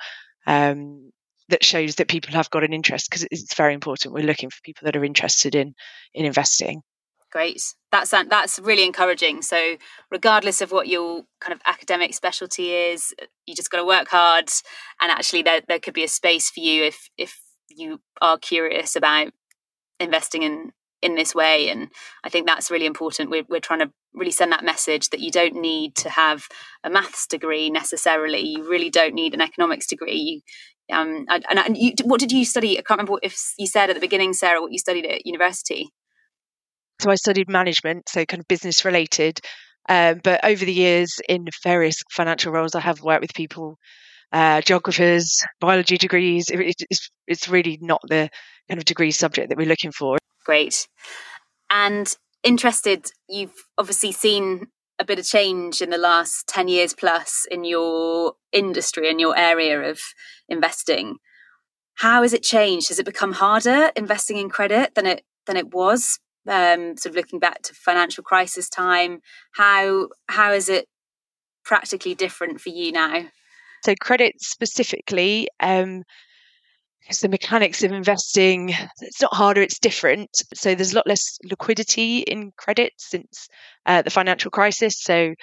um, 0.46 1.10
that 1.50 1.64
shows 1.64 1.96
that 1.96 2.08
people 2.08 2.32
have 2.32 2.48
got 2.50 2.64
an 2.64 2.72
interest 2.72 3.10
because 3.10 3.26
it's 3.30 3.54
very 3.54 3.74
important. 3.74 4.14
We're 4.14 4.24
looking 4.24 4.50
for 4.50 4.58
people 4.64 4.86
that 4.86 4.96
are 4.96 5.04
interested 5.04 5.54
in 5.54 5.74
in 6.14 6.24
investing 6.24 6.82
great. 7.34 7.74
That's 7.90 8.10
that's 8.10 8.58
really 8.60 8.84
encouraging. 8.84 9.42
So 9.42 9.76
regardless 10.10 10.60
of 10.60 10.70
what 10.70 10.86
your 10.86 11.24
kind 11.40 11.52
of 11.52 11.60
academic 11.66 12.14
specialty 12.14 12.70
is 12.72 13.12
you 13.46 13.54
just 13.54 13.70
got 13.70 13.78
to 13.78 13.84
work 13.84 14.08
hard 14.08 14.48
and 15.00 15.10
actually 15.10 15.42
there, 15.42 15.60
there 15.68 15.80
could 15.80 15.94
be 15.94 16.04
a 16.04 16.08
space 16.08 16.48
for 16.48 16.60
you 16.60 16.84
if 16.84 17.10
if 17.18 17.40
you 17.68 18.00
are 18.22 18.38
curious 18.38 18.94
about 18.96 19.32
investing 19.98 20.44
in 20.44 20.70
in 21.02 21.16
this 21.16 21.34
way. 21.34 21.68
And 21.68 21.88
i 22.24 22.28
think 22.28 22.46
that's 22.46 22.70
really 22.70 22.86
important. 22.86 23.30
We're, 23.30 23.44
we're 23.48 23.60
trying 23.60 23.80
to 23.80 23.90
really 24.14 24.30
send 24.30 24.52
that 24.52 24.64
message 24.64 25.10
that 25.10 25.20
you 25.20 25.32
don't 25.32 25.56
need 25.56 25.96
to 25.96 26.08
have 26.08 26.46
a 26.84 26.88
maths 26.88 27.26
degree 27.26 27.68
necessarily. 27.68 28.40
You 28.40 28.70
really 28.70 28.90
don't 28.90 29.14
need 29.14 29.34
an 29.34 29.42
economics 29.42 29.88
degree. 29.88 30.14
You 30.88 30.96
um 30.96 31.26
and, 31.28 31.58
and 31.58 31.76
you, 31.76 31.92
what 32.04 32.20
did 32.20 32.30
you 32.30 32.44
study? 32.44 32.78
I 32.78 32.82
can't 32.82 33.00
remember 33.00 33.18
if 33.22 33.54
you 33.58 33.66
said 33.66 33.90
at 33.90 33.96
the 33.96 34.00
beginning 34.00 34.34
sarah 34.34 34.60
what 34.60 34.72
you 34.72 34.78
studied 34.78 35.06
at 35.06 35.26
university 35.26 35.90
so 37.00 37.10
I 37.10 37.16
studied 37.16 37.48
management, 37.48 38.08
so 38.08 38.24
kind 38.24 38.40
of 38.40 38.48
business 38.48 38.84
related. 38.84 39.38
Um, 39.88 40.20
but 40.22 40.44
over 40.44 40.64
the 40.64 40.72
years, 40.72 41.20
in 41.28 41.46
various 41.62 42.02
financial 42.10 42.52
roles, 42.52 42.74
I 42.74 42.80
have 42.80 43.02
worked 43.02 43.20
with 43.20 43.34
people, 43.34 43.76
uh, 44.32 44.60
geographers, 44.62 45.42
biology 45.60 45.96
degrees. 45.96 46.48
It, 46.48 46.76
it's, 46.90 47.10
it's 47.26 47.48
really 47.48 47.78
not 47.80 48.00
the 48.08 48.30
kind 48.68 48.78
of 48.78 48.84
degree 48.84 49.10
subject 49.10 49.50
that 49.50 49.58
we're 49.58 49.66
looking 49.66 49.92
for. 49.92 50.18
Great. 50.44 50.88
And 51.70 52.14
interested, 52.42 53.06
you've 53.28 53.66
obviously 53.76 54.12
seen 54.12 54.68
a 54.98 55.04
bit 55.04 55.18
of 55.18 55.24
change 55.24 55.82
in 55.82 55.90
the 55.90 55.98
last 55.98 56.46
10 56.46 56.68
years 56.68 56.94
plus 56.94 57.46
in 57.50 57.64
your 57.64 58.34
industry 58.52 59.10
and 59.10 59.20
your 59.20 59.36
area 59.36 59.90
of 59.90 60.00
investing. 60.48 61.16
How 61.96 62.22
has 62.22 62.32
it 62.32 62.42
changed? 62.42 62.88
Has 62.88 62.98
it 62.98 63.06
become 63.06 63.32
harder 63.32 63.90
investing 63.96 64.36
in 64.36 64.48
credit 64.48 64.94
than 64.94 65.06
it 65.06 65.24
than 65.46 65.56
it 65.56 65.74
was 65.74 66.18
um, 66.48 66.96
sort 66.96 67.12
of 67.12 67.16
looking 67.16 67.38
back 67.38 67.62
to 67.62 67.74
financial 67.74 68.22
crisis 68.24 68.68
time 68.68 69.20
how 69.52 70.08
how 70.28 70.52
is 70.52 70.68
it 70.68 70.86
practically 71.64 72.14
different 72.14 72.60
for 72.60 72.68
you 72.68 72.92
now? 72.92 73.24
So 73.84 73.94
credit 74.00 74.34
specifically 74.40 75.48
um 75.60 76.02
because 77.00 77.20
the 77.20 77.28
mechanics 77.28 77.82
of 77.82 77.92
investing 77.92 78.70
it's 79.00 79.20
not 79.20 79.34
harder 79.34 79.62
it's 79.62 79.78
different. 79.78 80.30
So 80.54 80.74
there's 80.74 80.92
a 80.92 80.96
lot 80.96 81.06
less 81.06 81.38
liquidity 81.44 82.18
in 82.20 82.52
credit 82.56 82.92
since 82.98 83.48
uh, 83.84 84.02
the 84.02 84.10
financial 84.10 84.50
crisis. 84.50 85.02
So 85.02 85.34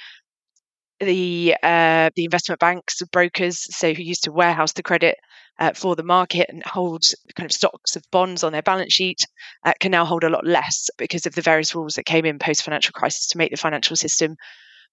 the 0.99 1.55
uh, 1.61 2.09
the 2.15 2.25
investment 2.25 2.59
banks 2.59 3.01
brokers 3.11 3.67
so 3.75 3.93
who 3.93 4.03
used 4.03 4.23
to 4.23 4.31
warehouse 4.31 4.73
the 4.73 4.83
credit 4.83 5.17
uh, 5.61 5.73
for 5.75 5.95
the 5.95 6.03
market 6.03 6.47
and 6.49 6.63
hold 6.63 7.03
kind 7.35 7.45
of 7.45 7.53
stocks 7.53 7.95
of 7.95 8.03
bonds 8.11 8.43
on 8.43 8.51
their 8.51 8.63
balance 8.63 8.91
sheet 8.91 9.19
uh, 9.63 9.73
can 9.79 9.91
now 9.91 10.03
hold 10.03 10.23
a 10.23 10.29
lot 10.29 10.45
less 10.45 10.89
because 10.97 11.27
of 11.27 11.35
the 11.35 11.41
various 11.41 11.75
rules 11.75 11.93
that 11.93 12.05
came 12.05 12.25
in 12.25 12.39
post 12.39 12.63
financial 12.63 12.93
crisis 12.93 13.27
to 13.27 13.37
make 13.37 13.51
the 13.51 13.57
financial 13.57 13.95
system 13.95 14.35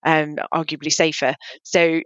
um, 0.04 0.36
arguably 0.52 0.92
safer. 0.92 1.34
So 1.62 2.02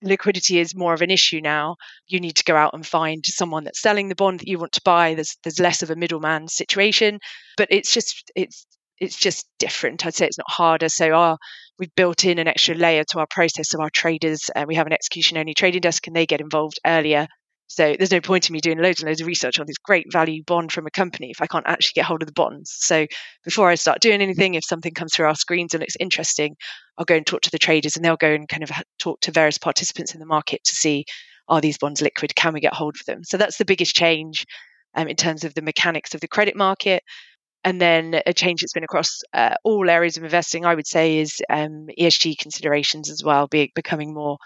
liquidity 0.00 0.58
is 0.58 0.74
more 0.74 0.94
of 0.94 1.02
an 1.02 1.10
issue 1.10 1.42
now. 1.42 1.76
You 2.06 2.20
need 2.20 2.36
to 2.36 2.44
go 2.44 2.56
out 2.56 2.72
and 2.72 2.86
find 2.86 3.22
someone 3.26 3.64
that's 3.64 3.82
selling 3.82 4.08
the 4.08 4.14
bond 4.14 4.40
that 4.40 4.48
you 4.48 4.58
want 4.58 4.72
to 4.72 4.82
buy. 4.82 5.12
There's 5.12 5.36
there's 5.44 5.60
less 5.60 5.82
of 5.82 5.90
a 5.90 5.96
middleman 5.96 6.48
situation, 6.48 7.18
but 7.58 7.68
it's 7.70 7.92
just 7.92 8.32
it's 8.34 8.66
it's 8.98 9.16
just 9.16 9.46
different. 9.58 10.06
I'd 10.06 10.14
say 10.14 10.26
it's 10.26 10.38
not 10.38 10.50
harder. 10.50 10.88
So 10.88 11.12
our 11.12 11.36
we've 11.78 11.94
built 11.96 12.24
in 12.24 12.38
an 12.38 12.48
extra 12.48 12.74
layer 12.74 13.04
to 13.10 13.18
our 13.18 13.26
process. 13.28 13.68
So 13.68 13.82
our 13.82 13.90
traders, 13.90 14.48
uh, 14.56 14.64
we 14.66 14.76
have 14.76 14.86
an 14.86 14.94
execution 14.94 15.36
only 15.36 15.52
trading 15.52 15.82
desk, 15.82 16.06
and 16.06 16.16
they 16.16 16.24
get 16.24 16.40
involved 16.40 16.80
earlier 16.86 17.28
so 17.66 17.94
there's 17.96 18.10
no 18.10 18.20
point 18.20 18.48
in 18.48 18.52
me 18.52 18.60
doing 18.60 18.78
loads 18.78 19.00
and 19.00 19.08
loads 19.08 19.20
of 19.20 19.26
research 19.26 19.58
on 19.58 19.66
this 19.66 19.78
great 19.78 20.12
value 20.12 20.42
bond 20.44 20.70
from 20.70 20.86
a 20.86 20.90
company 20.90 21.30
if 21.30 21.40
I 21.40 21.46
can't 21.46 21.66
actually 21.66 21.94
get 21.94 22.04
hold 22.04 22.22
of 22.22 22.26
the 22.26 22.32
bonds. 22.32 22.74
So 22.78 23.06
before 23.42 23.68
I 23.68 23.74
start 23.74 24.00
doing 24.00 24.20
anything, 24.20 24.54
if 24.54 24.64
something 24.64 24.92
comes 24.92 25.14
through 25.14 25.26
our 25.26 25.34
screens 25.34 25.74
and 25.74 25.80
looks 25.80 25.96
interesting, 25.98 26.56
I'll 26.98 27.06
go 27.06 27.16
and 27.16 27.26
talk 27.26 27.40
to 27.42 27.50
the 27.50 27.58
traders 27.58 27.96
and 27.96 28.04
they'll 28.04 28.16
go 28.16 28.32
and 28.32 28.48
kind 28.48 28.62
of 28.62 28.70
talk 28.98 29.20
to 29.22 29.32
various 29.32 29.58
participants 29.58 30.14
in 30.14 30.20
the 30.20 30.26
market 30.26 30.62
to 30.64 30.74
see 30.74 31.04
are 31.48 31.60
these 31.60 31.78
bonds 31.78 32.00
liquid? 32.00 32.34
Can 32.34 32.54
we 32.54 32.60
get 32.60 32.74
hold 32.74 32.96
of 32.96 33.04
them? 33.06 33.22
So 33.24 33.36
that's 33.36 33.58
the 33.58 33.64
biggest 33.64 33.94
change 33.94 34.46
um, 34.94 35.08
in 35.08 35.16
terms 35.16 35.44
of 35.44 35.54
the 35.54 35.62
mechanics 35.62 36.14
of 36.14 36.20
the 36.20 36.28
credit 36.28 36.56
market. 36.56 37.02
and 37.64 37.80
then 37.80 38.20
a 38.26 38.32
change 38.34 38.60
that's 38.60 38.74
been 38.74 38.84
across 38.84 39.20
uh, 39.32 39.54
all 39.64 39.88
areas 39.88 40.18
of 40.18 40.24
investing, 40.24 40.66
I 40.66 40.74
would 40.74 40.86
say, 40.86 41.18
is 41.18 41.42
um, 41.48 41.86
ESG 41.98 42.36
considerations 42.38 43.10
as 43.10 43.24
well, 43.24 43.46
be, 43.46 43.72
becoming 43.74 44.12
more 44.12 44.36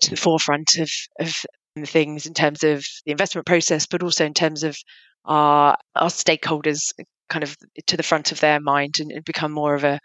to 0.00 0.10
the 0.10 0.16
forefront 0.16 0.76
of, 0.78 0.90
of 1.20 1.34
things 1.84 2.26
in 2.26 2.34
terms 2.34 2.62
of 2.62 2.84
the 3.04 3.12
investment 3.12 3.46
process, 3.46 3.86
but 3.86 4.02
also 4.02 4.24
in 4.24 4.34
terms 4.34 4.62
of 4.62 4.76
our 5.24 5.76
our 5.94 6.08
stakeholders 6.08 6.92
kind 7.28 7.42
of 7.42 7.56
to 7.86 7.96
the 7.96 8.02
front 8.02 8.32
of 8.32 8.40
their 8.40 8.60
mind 8.60 8.96
and, 9.00 9.24
become 9.24 9.50
more 9.50 9.74
of 9.74 9.84
a, 9.84 9.98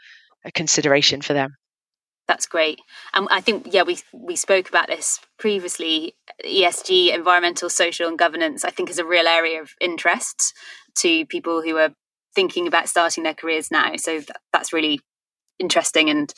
a 0.45 0.51
consideration 0.51 1.21
for 1.21 1.33
them. 1.33 1.51
That's 2.27 2.45
great. 2.45 2.79
And 3.13 3.23
um, 3.23 3.27
I 3.31 3.41
think, 3.41 3.67
yeah, 3.71 3.83
we 3.83 3.97
we 4.13 4.35
spoke 4.35 4.69
about 4.69 4.88
this 4.88 5.19
previously. 5.38 6.15
ESG, 6.45 7.13
environmental, 7.13 7.69
social, 7.69 8.07
and 8.07 8.17
governance, 8.17 8.63
I 8.63 8.69
think, 8.69 8.89
is 8.89 8.99
a 8.99 9.05
real 9.05 9.27
area 9.27 9.61
of 9.61 9.71
interest 9.81 10.53
to 10.99 11.25
people 11.25 11.61
who 11.61 11.77
are 11.77 11.89
thinking 12.35 12.67
about 12.67 12.88
starting 12.88 13.23
their 13.23 13.33
careers 13.33 13.71
now. 13.71 13.95
So 13.97 14.21
that's 14.53 14.71
really 14.71 15.01
interesting 15.57 16.09
and 16.09 16.31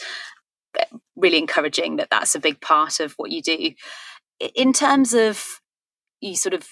uh, 0.79 0.85
really 1.15 1.37
encouraging 1.37 1.97
that 1.97 2.09
that's 2.09 2.35
a 2.35 2.39
big 2.39 2.61
part 2.61 2.99
of 2.99 3.13
what 3.17 3.31
you 3.31 3.41
do. 3.41 3.71
In 4.55 4.73
terms 4.73 5.13
of 5.13 5.61
you 6.19 6.35
sort 6.35 6.53
of 6.53 6.67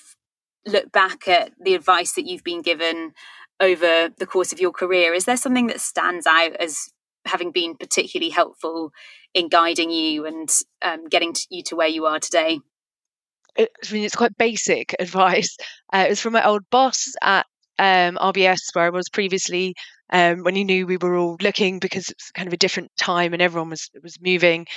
look 0.65 0.91
back 0.91 1.27
at 1.27 1.51
the 1.59 1.75
advice 1.75 2.13
that 2.13 2.25
you've 2.25 2.43
been 2.43 2.61
given 2.61 3.13
over 3.59 4.09
the 4.17 4.25
course 4.25 4.51
of 4.51 4.59
your 4.59 4.71
career, 4.71 5.13
is 5.13 5.25
there 5.25 5.38
something 5.38 5.67
that 5.67 5.81
stands 5.81 6.25
out 6.25 6.55
as 6.57 6.89
having 7.25 7.51
been 7.51 7.75
particularly 7.75 8.29
helpful 8.29 8.91
in 9.33 9.49
guiding 9.49 9.91
you 9.91 10.25
and 10.25 10.49
um, 10.81 11.07
getting 11.07 11.33
to 11.33 11.45
you 11.49 11.63
to 11.63 11.75
where 11.75 11.88
you 11.88 12.05
are 12.05 12.19
today? 12.19 12.59
I 13.57 13.67
mean, 13.91 14.03
it's 14.03 14.15
quite 14.15 14.38
basic 14.38 14.95
advice. 14.99 15.57
Uh, 15.91 16.05
it 16.07 16.09
was 16.09 16.21
from 16.21 16.33
my 16.33 16.45
old 16.45 16.63
boss 16.69 17.13
at 17.21 17.45
um, 17.77 18.17
RBS, 18.17 18.73
where 18.73 18.85
I 18.85 18.89
was 18.89 19.09
previously, 19.09 19.75
um, 20.11 20.43
when 20.43 20.55
he 20.55 20.63
knew 20.63 20.85
we 20.85 20.97
were 20.97 21.15
all 21.15 21.38
looking 21.41 21.79
because 21.79 22.09
it's 22.09 22.31
kind 22.31 22.47
of 22.47 22.53
a 22.53 22.57
different 22.57 22.91
time 22.97 23.33
and 23.33 23.41
everyone 23.41 23.69
was 23.69 23.89
was 24.03 24.19
moving, 24.21 24.67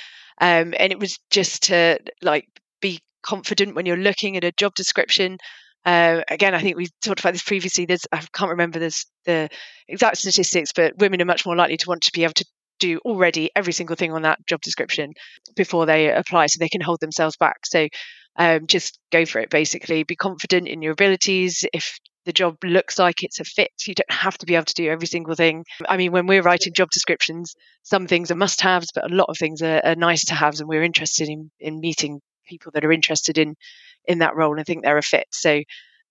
um, 0.41 0.75
and 0.79 0.93
it 0.93 0.99
was 0.99 1.19
just 1.31 1.65
to 1.65 1.99
like 2.23 2.47
be 2.83 3.01
confident 3.23 3.75
when 3.75 3.87
you're 3.87 3.97
looking 3.97 4.37
at 4.37 4.45
a 4.45 4.53
job 4.53 4.75
description 4.75 5.39
uh, 5.85 6.21
again, 6.29 6.55
I 6.55 6.61
think 6.61 6.77
we've 6.77 6.93
talked 7.05 7.21
about 7.21 7.33
this 7.33 7.43
previously. 7.43 7.87
There's 7.87 8.07
I 8.13 8.25
can't 8.33 8.51
remember 8.51 8.79
this, 8.79 9.07
the 9.27 9.49
exact 9.89 10.19
statistics, 10.19 10.71
but 10.75 10.97
women 10.99 11.21
are 11.21 11.27
much 11.27 11.45
more 11.45 11.57
likely 11.57 11.77
to 11.77 11.89
want 11.89 12.03
to 12.03 12.13
be 12.13 12.25
able 12.25 12.35
to 12.35 12.45
do 12.79 12.99
already 13.05 13.51
every 13.57 13.73
single 13.73 13.97
thing 13.97 14.13
on 14.13 14.23
that 14.23 14.45
job 14.47 14.61
description 14.61 15.13
before 15.57 15.87
they 15.87 16.13
apply, 16.13 16.47
so 16.47 16.59
they 16.59 16.69
can 16.69 16.81
hold 16.81 17.01
themselves 17.01 17.37
back. 17.37 17.67
So 17.67 17.89
um, 18.37 18.67
just 18.67 18.99
go 19.11 19.27
for 19.27 19.41
it. 19.41 19.51
Basically, 19.51 20.05
be 20.05 20.17
confident 20.17 20.69
in 20.69 20.83
your 20.83 20.93
abilities. 20.93 21.65
If 21.73 21.99
the 22.27 22.33
job 22.33 22.59
looks 22.63 23.01
like 23.01 23.17
it's 23.23 23.41
a 23.41 23.45
fit, 23.45 23.73
you 23.85 23.95
don't 23.95 24.13
have 24.13 24.39
to 24.39 24.47
be 24.47 24.55
able 24.55 24.67
to 24.67 24.75
do 24.75 24.89
every 24.89 25.09
single 25.09 25.35
thing. 25.35 25.65
I 25.89 25.97
mean, 25.97 26.13
when 26.13 26.29
we're 26.29 26.43
writing 26.43 26.73
job 26.77 26.91
descriptions, 26.93 27.55
some 27.83 28.07
things 28.07 28.31
are 28.31 28.37
must-haves, 28.37 28.93
but 28.95 29.11
a 29.11 29.15
lot 29.15 29.27
of 29.29 29.37
things 29.37 29.63
are, 29.63 29.81
are 29.85 29.97
nice 29.97 30.27
to 30.27 30.35
haves, 30.35 30.61
and 30.61 30.69
we're 30.69 30.85
interested 30.85 31.29
in 31.29 31.51
in 31.59 31.81
meeting 31.81 32.21
people 32.53 32.73
that 32.73 32.85
are 32.85 32.93
interested 32.93 33.39
in 33.39 33.57
in 34.05 34.19
that 34.19 34.37
role 34.37 34.57
and 34.57 34.67
think 34.67 34.83
they're 34.83 34.99
a 34.99 35.03
fit. 35.03 35.27
So 35.31 35.63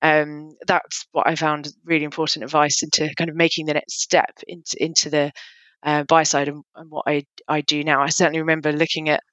um, 0.02 0.56
that's 0.66 1.06
what 1.12 1.28
I 1.28 1.36
found 1.36 1.70
really 1.86 2.06
important 2.06 2.44
advice 2.44 2.82
into 2.84 3.14
kind 3.16 3.30
of 3.30 3.36
making 3.36 3.66
the 3.66 3.76
next 3.76 4.02
step 4.02 4.40
into 4.48 4.84
into 4.84 5.10
the 5.10 5.32
uh, 5.84 6.04
buy 6.04 6.24
side 6.24 6.48
and, 6.48 6.64
and, 6.76 6.90
what 6.90 7.06
I 7.08 7.26
I 7.48 7.62
do 7.62 7.84
now. 7.84 8.02
I 8.02 8.10
certainly 8.10 8.40
remember 8.40 8.72
looking 8.72 9.10
at 9.10 9.24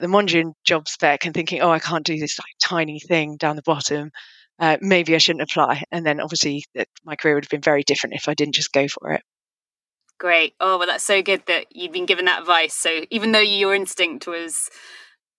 the 0.00 0.06
Mondrian 0.06 0.52
job 0.64 0.88
spec 0.88 1.24
and 1.24 1.34
thinking, 1.34 1.60
oh, 1.60 1.70
I 1.70 1.78
can't 1.78 2.06
do 2.06 2.18
this 2.18 2.38
like 2.38 2.54
tiny 2.62 3.00
thing 3.00 3.36
down 3.36 3.56
the 3.56 3.62
bottom. 3.62 4.10
Uh, 4.58 4.76
maybe 4.80 5.14
I 5.14 5.18
shouldn't 5.18 5.48
apply. 5.50 5.84
And 5.90 6.04
then 6.04 6.20
obviously 6.20 6.64
that 6.74 6.88
my 7.04 7.16
career 7.16 7.34
would 7.34 7.44
have 7.44 7.50
been 7.50 7.60
very 7.60 7.82
different 7.82 8.16
if 8.16 8.28
I 8.28 8.34
didn't 8.34 8.54
just 8.54 8.72
go 8.72 8.86
for 8.88 9.12
it. 9.12 9.22
Great. 10.18 10.54
Oh, 10.58 10.78
well, 10.78 10.86
that's 10.88 11.04
so 11.04 11.22
good 11.22 11.42
that 11.46 11.66
you've 11.70 11.92
been 11.92 12.06
given 12.06 12.24
that 12.24 12.40
advice. 12.40 12.74
So 12.74 13.02
even 13.10 13.32
though 13.32 13.38
your 13.38 13.74
instinct 13.74 14.26
was 14.26 14.68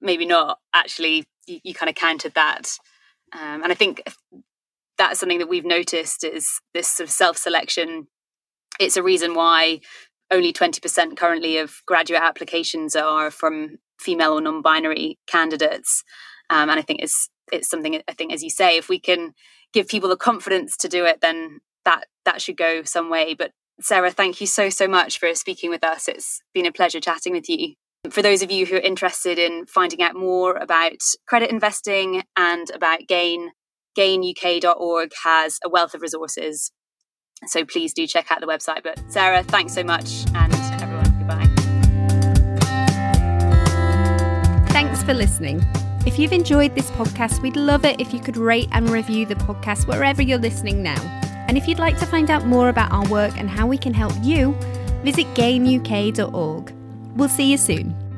maybe 0.01 0.25
not, 0.25 0.59
actually 0.73 1.25
you, 1.47 1.59
you 1.63 1.73
kind 1.73 1.89
of 1.89 1.95
countered 1.95 2.33
that. 2.35 2.69
Um, 3.33 3.63
and 3.63 3.71
I 3.71 3.75
think 3.75 4.03
that's 4.97 5.19
something 5.19 5.39
that 5.39 5.49
we've 5.49 5.65
noticed 5.65 6.23
is 6.23 6.59
this 6.73 6.87
sort 6.87 7.07
of 7.07 7.11
self-selection. 7.11 8.07
It's 8.79 8.97
a 8.97 9.03
reason 9.03 9.33
why 9.33 9.79
only 10.31 10.53
20% 10.53 11.17
currently 11.17 11.57
of 11.57 11.81
graduate 11.85 12.21
applications 12.21 12.95
are 12.95 13.31
from 13.31 13.77
female 13.99 14.33
or 14.33 14.41
non-binary 14.41 15.17
candidates. 15.27 16.03
Um, 16.49 16.69
and 16.69 16.79
I 16.79 16.81
think 16.81 17.01
it's 17.01 17.29
it's 17.51 17.69
something 17.69 18.01
I 18.07 18.13
think, 18.13 18.31
as 18.31 18.43
you 18.43 18.49
say, 18.49 18.77
if 18.77 18.89
we 18.89 18.99
can 18.99 19.33
give 19.73 19.87
people 19.87 20.09
the 20.09 20.15
confidence 20.15 20.77
to 20.77 20.87
do 20.87 21.05
it, 21.05 21.21
then 21.21 21.59
that 21.85 22.05
that 22.25 22.41
should 22.41 22.57
go 22.57 22.83
some 22.83 23.09
way. 23.09 23.33
But 23.33 23.51
Sarah, 23.81 24.11
thank 24.11 24.41
you 24.41 24.47
so 24.47 24.69
so 24.69 24.87
much 24.87 25.19
for 25.19 25.33
speaking 25.33 25.69
with 25.69 25.83
us. 25.83 26.07
It's 26.07 26.41
been 26.53 26.65
a 26.65 26.71
pleasure 26.71 26.99
chatting 26.99 27.33
with 27.33 27.49
you. 27.49 27.73
For 28.09 28.21
those 28.21 28.41
of 28.41 28.49
you 28.49 28.65
who 28.65 28.77
are 28.77 28.79
interested 28.79 29.37
in 29.37 29.65
finding 29.65 30.01
out 30.01 30.15
more 30.15 30.55
about 30.55 31.01
credit 31.27 31.51
investing 31.51 32.23
and 32.37 32.69
about 32.73 32.99
Gain, 33.09 33.51
gainuk.org 33.97 35.11
has 35.25 35.59
a 35.65 35.69
wealth 35.69 35.93
of 35.93 36.01
resources. 36.01 36.71
So 37.47 37.65
please 37.65 37.93
do 37.93 38.07
check 38.07 38.31
out 38.31 38.39
the 38.39 38.47
website. 38.47 38.83
But 38.83 39.01
Sarah, 39.11 39.43
thanks 39.43 39.73
so 39.73 39.83
much. 39.83 40.25
And 40.33 40.53
everyone, 40.81 41.17
goodbye. 41.19 41.45
Thanks 44.69 45.03
for 45.03 45.13
listening. 45.13 45.61
If 46.05 46.17
you've 46.17 46.31
enjoyed 46.31 46.75
this 46.75 46.89
podcast, 46.91 47.41
we'd 47.41 47.57
love 47.57 47.83
it 47.83 47.99
if 47.99 48.13
you 48.13 48.21
could 48.21 48.37
rate 48.37 48.69
and 48.71 48.89
review 48.89 49.25
the 49.25 49.35
podcast 49.35 49.87
wherever 49.87 50.21
you're 50.21 50.39
listening 50.39 50.81
now. 50.81 51.01
And 51.49 51.57
if 51.57 51.67
you'd 51.67 51.79
like 51.79 51.99
to 51.99 52.05
find 52.05 52.31
out 52.31 52.45
more 52.45 52.69
about 52.69 52.93
our 52.93 53.05
work 53.09 53.37
and 53.37 53.49
how 53.49 53.67
we 53.67 53.77
can 53.77 53.93
help 53.93 54.13
you, 54.21 54.53
visit 55.03 55.25
gainuk.org. 55.35 56.78
We'll 57.19 57.27
see 57.27 57.51
you 57.51 57.57
soon. 57.57 58.08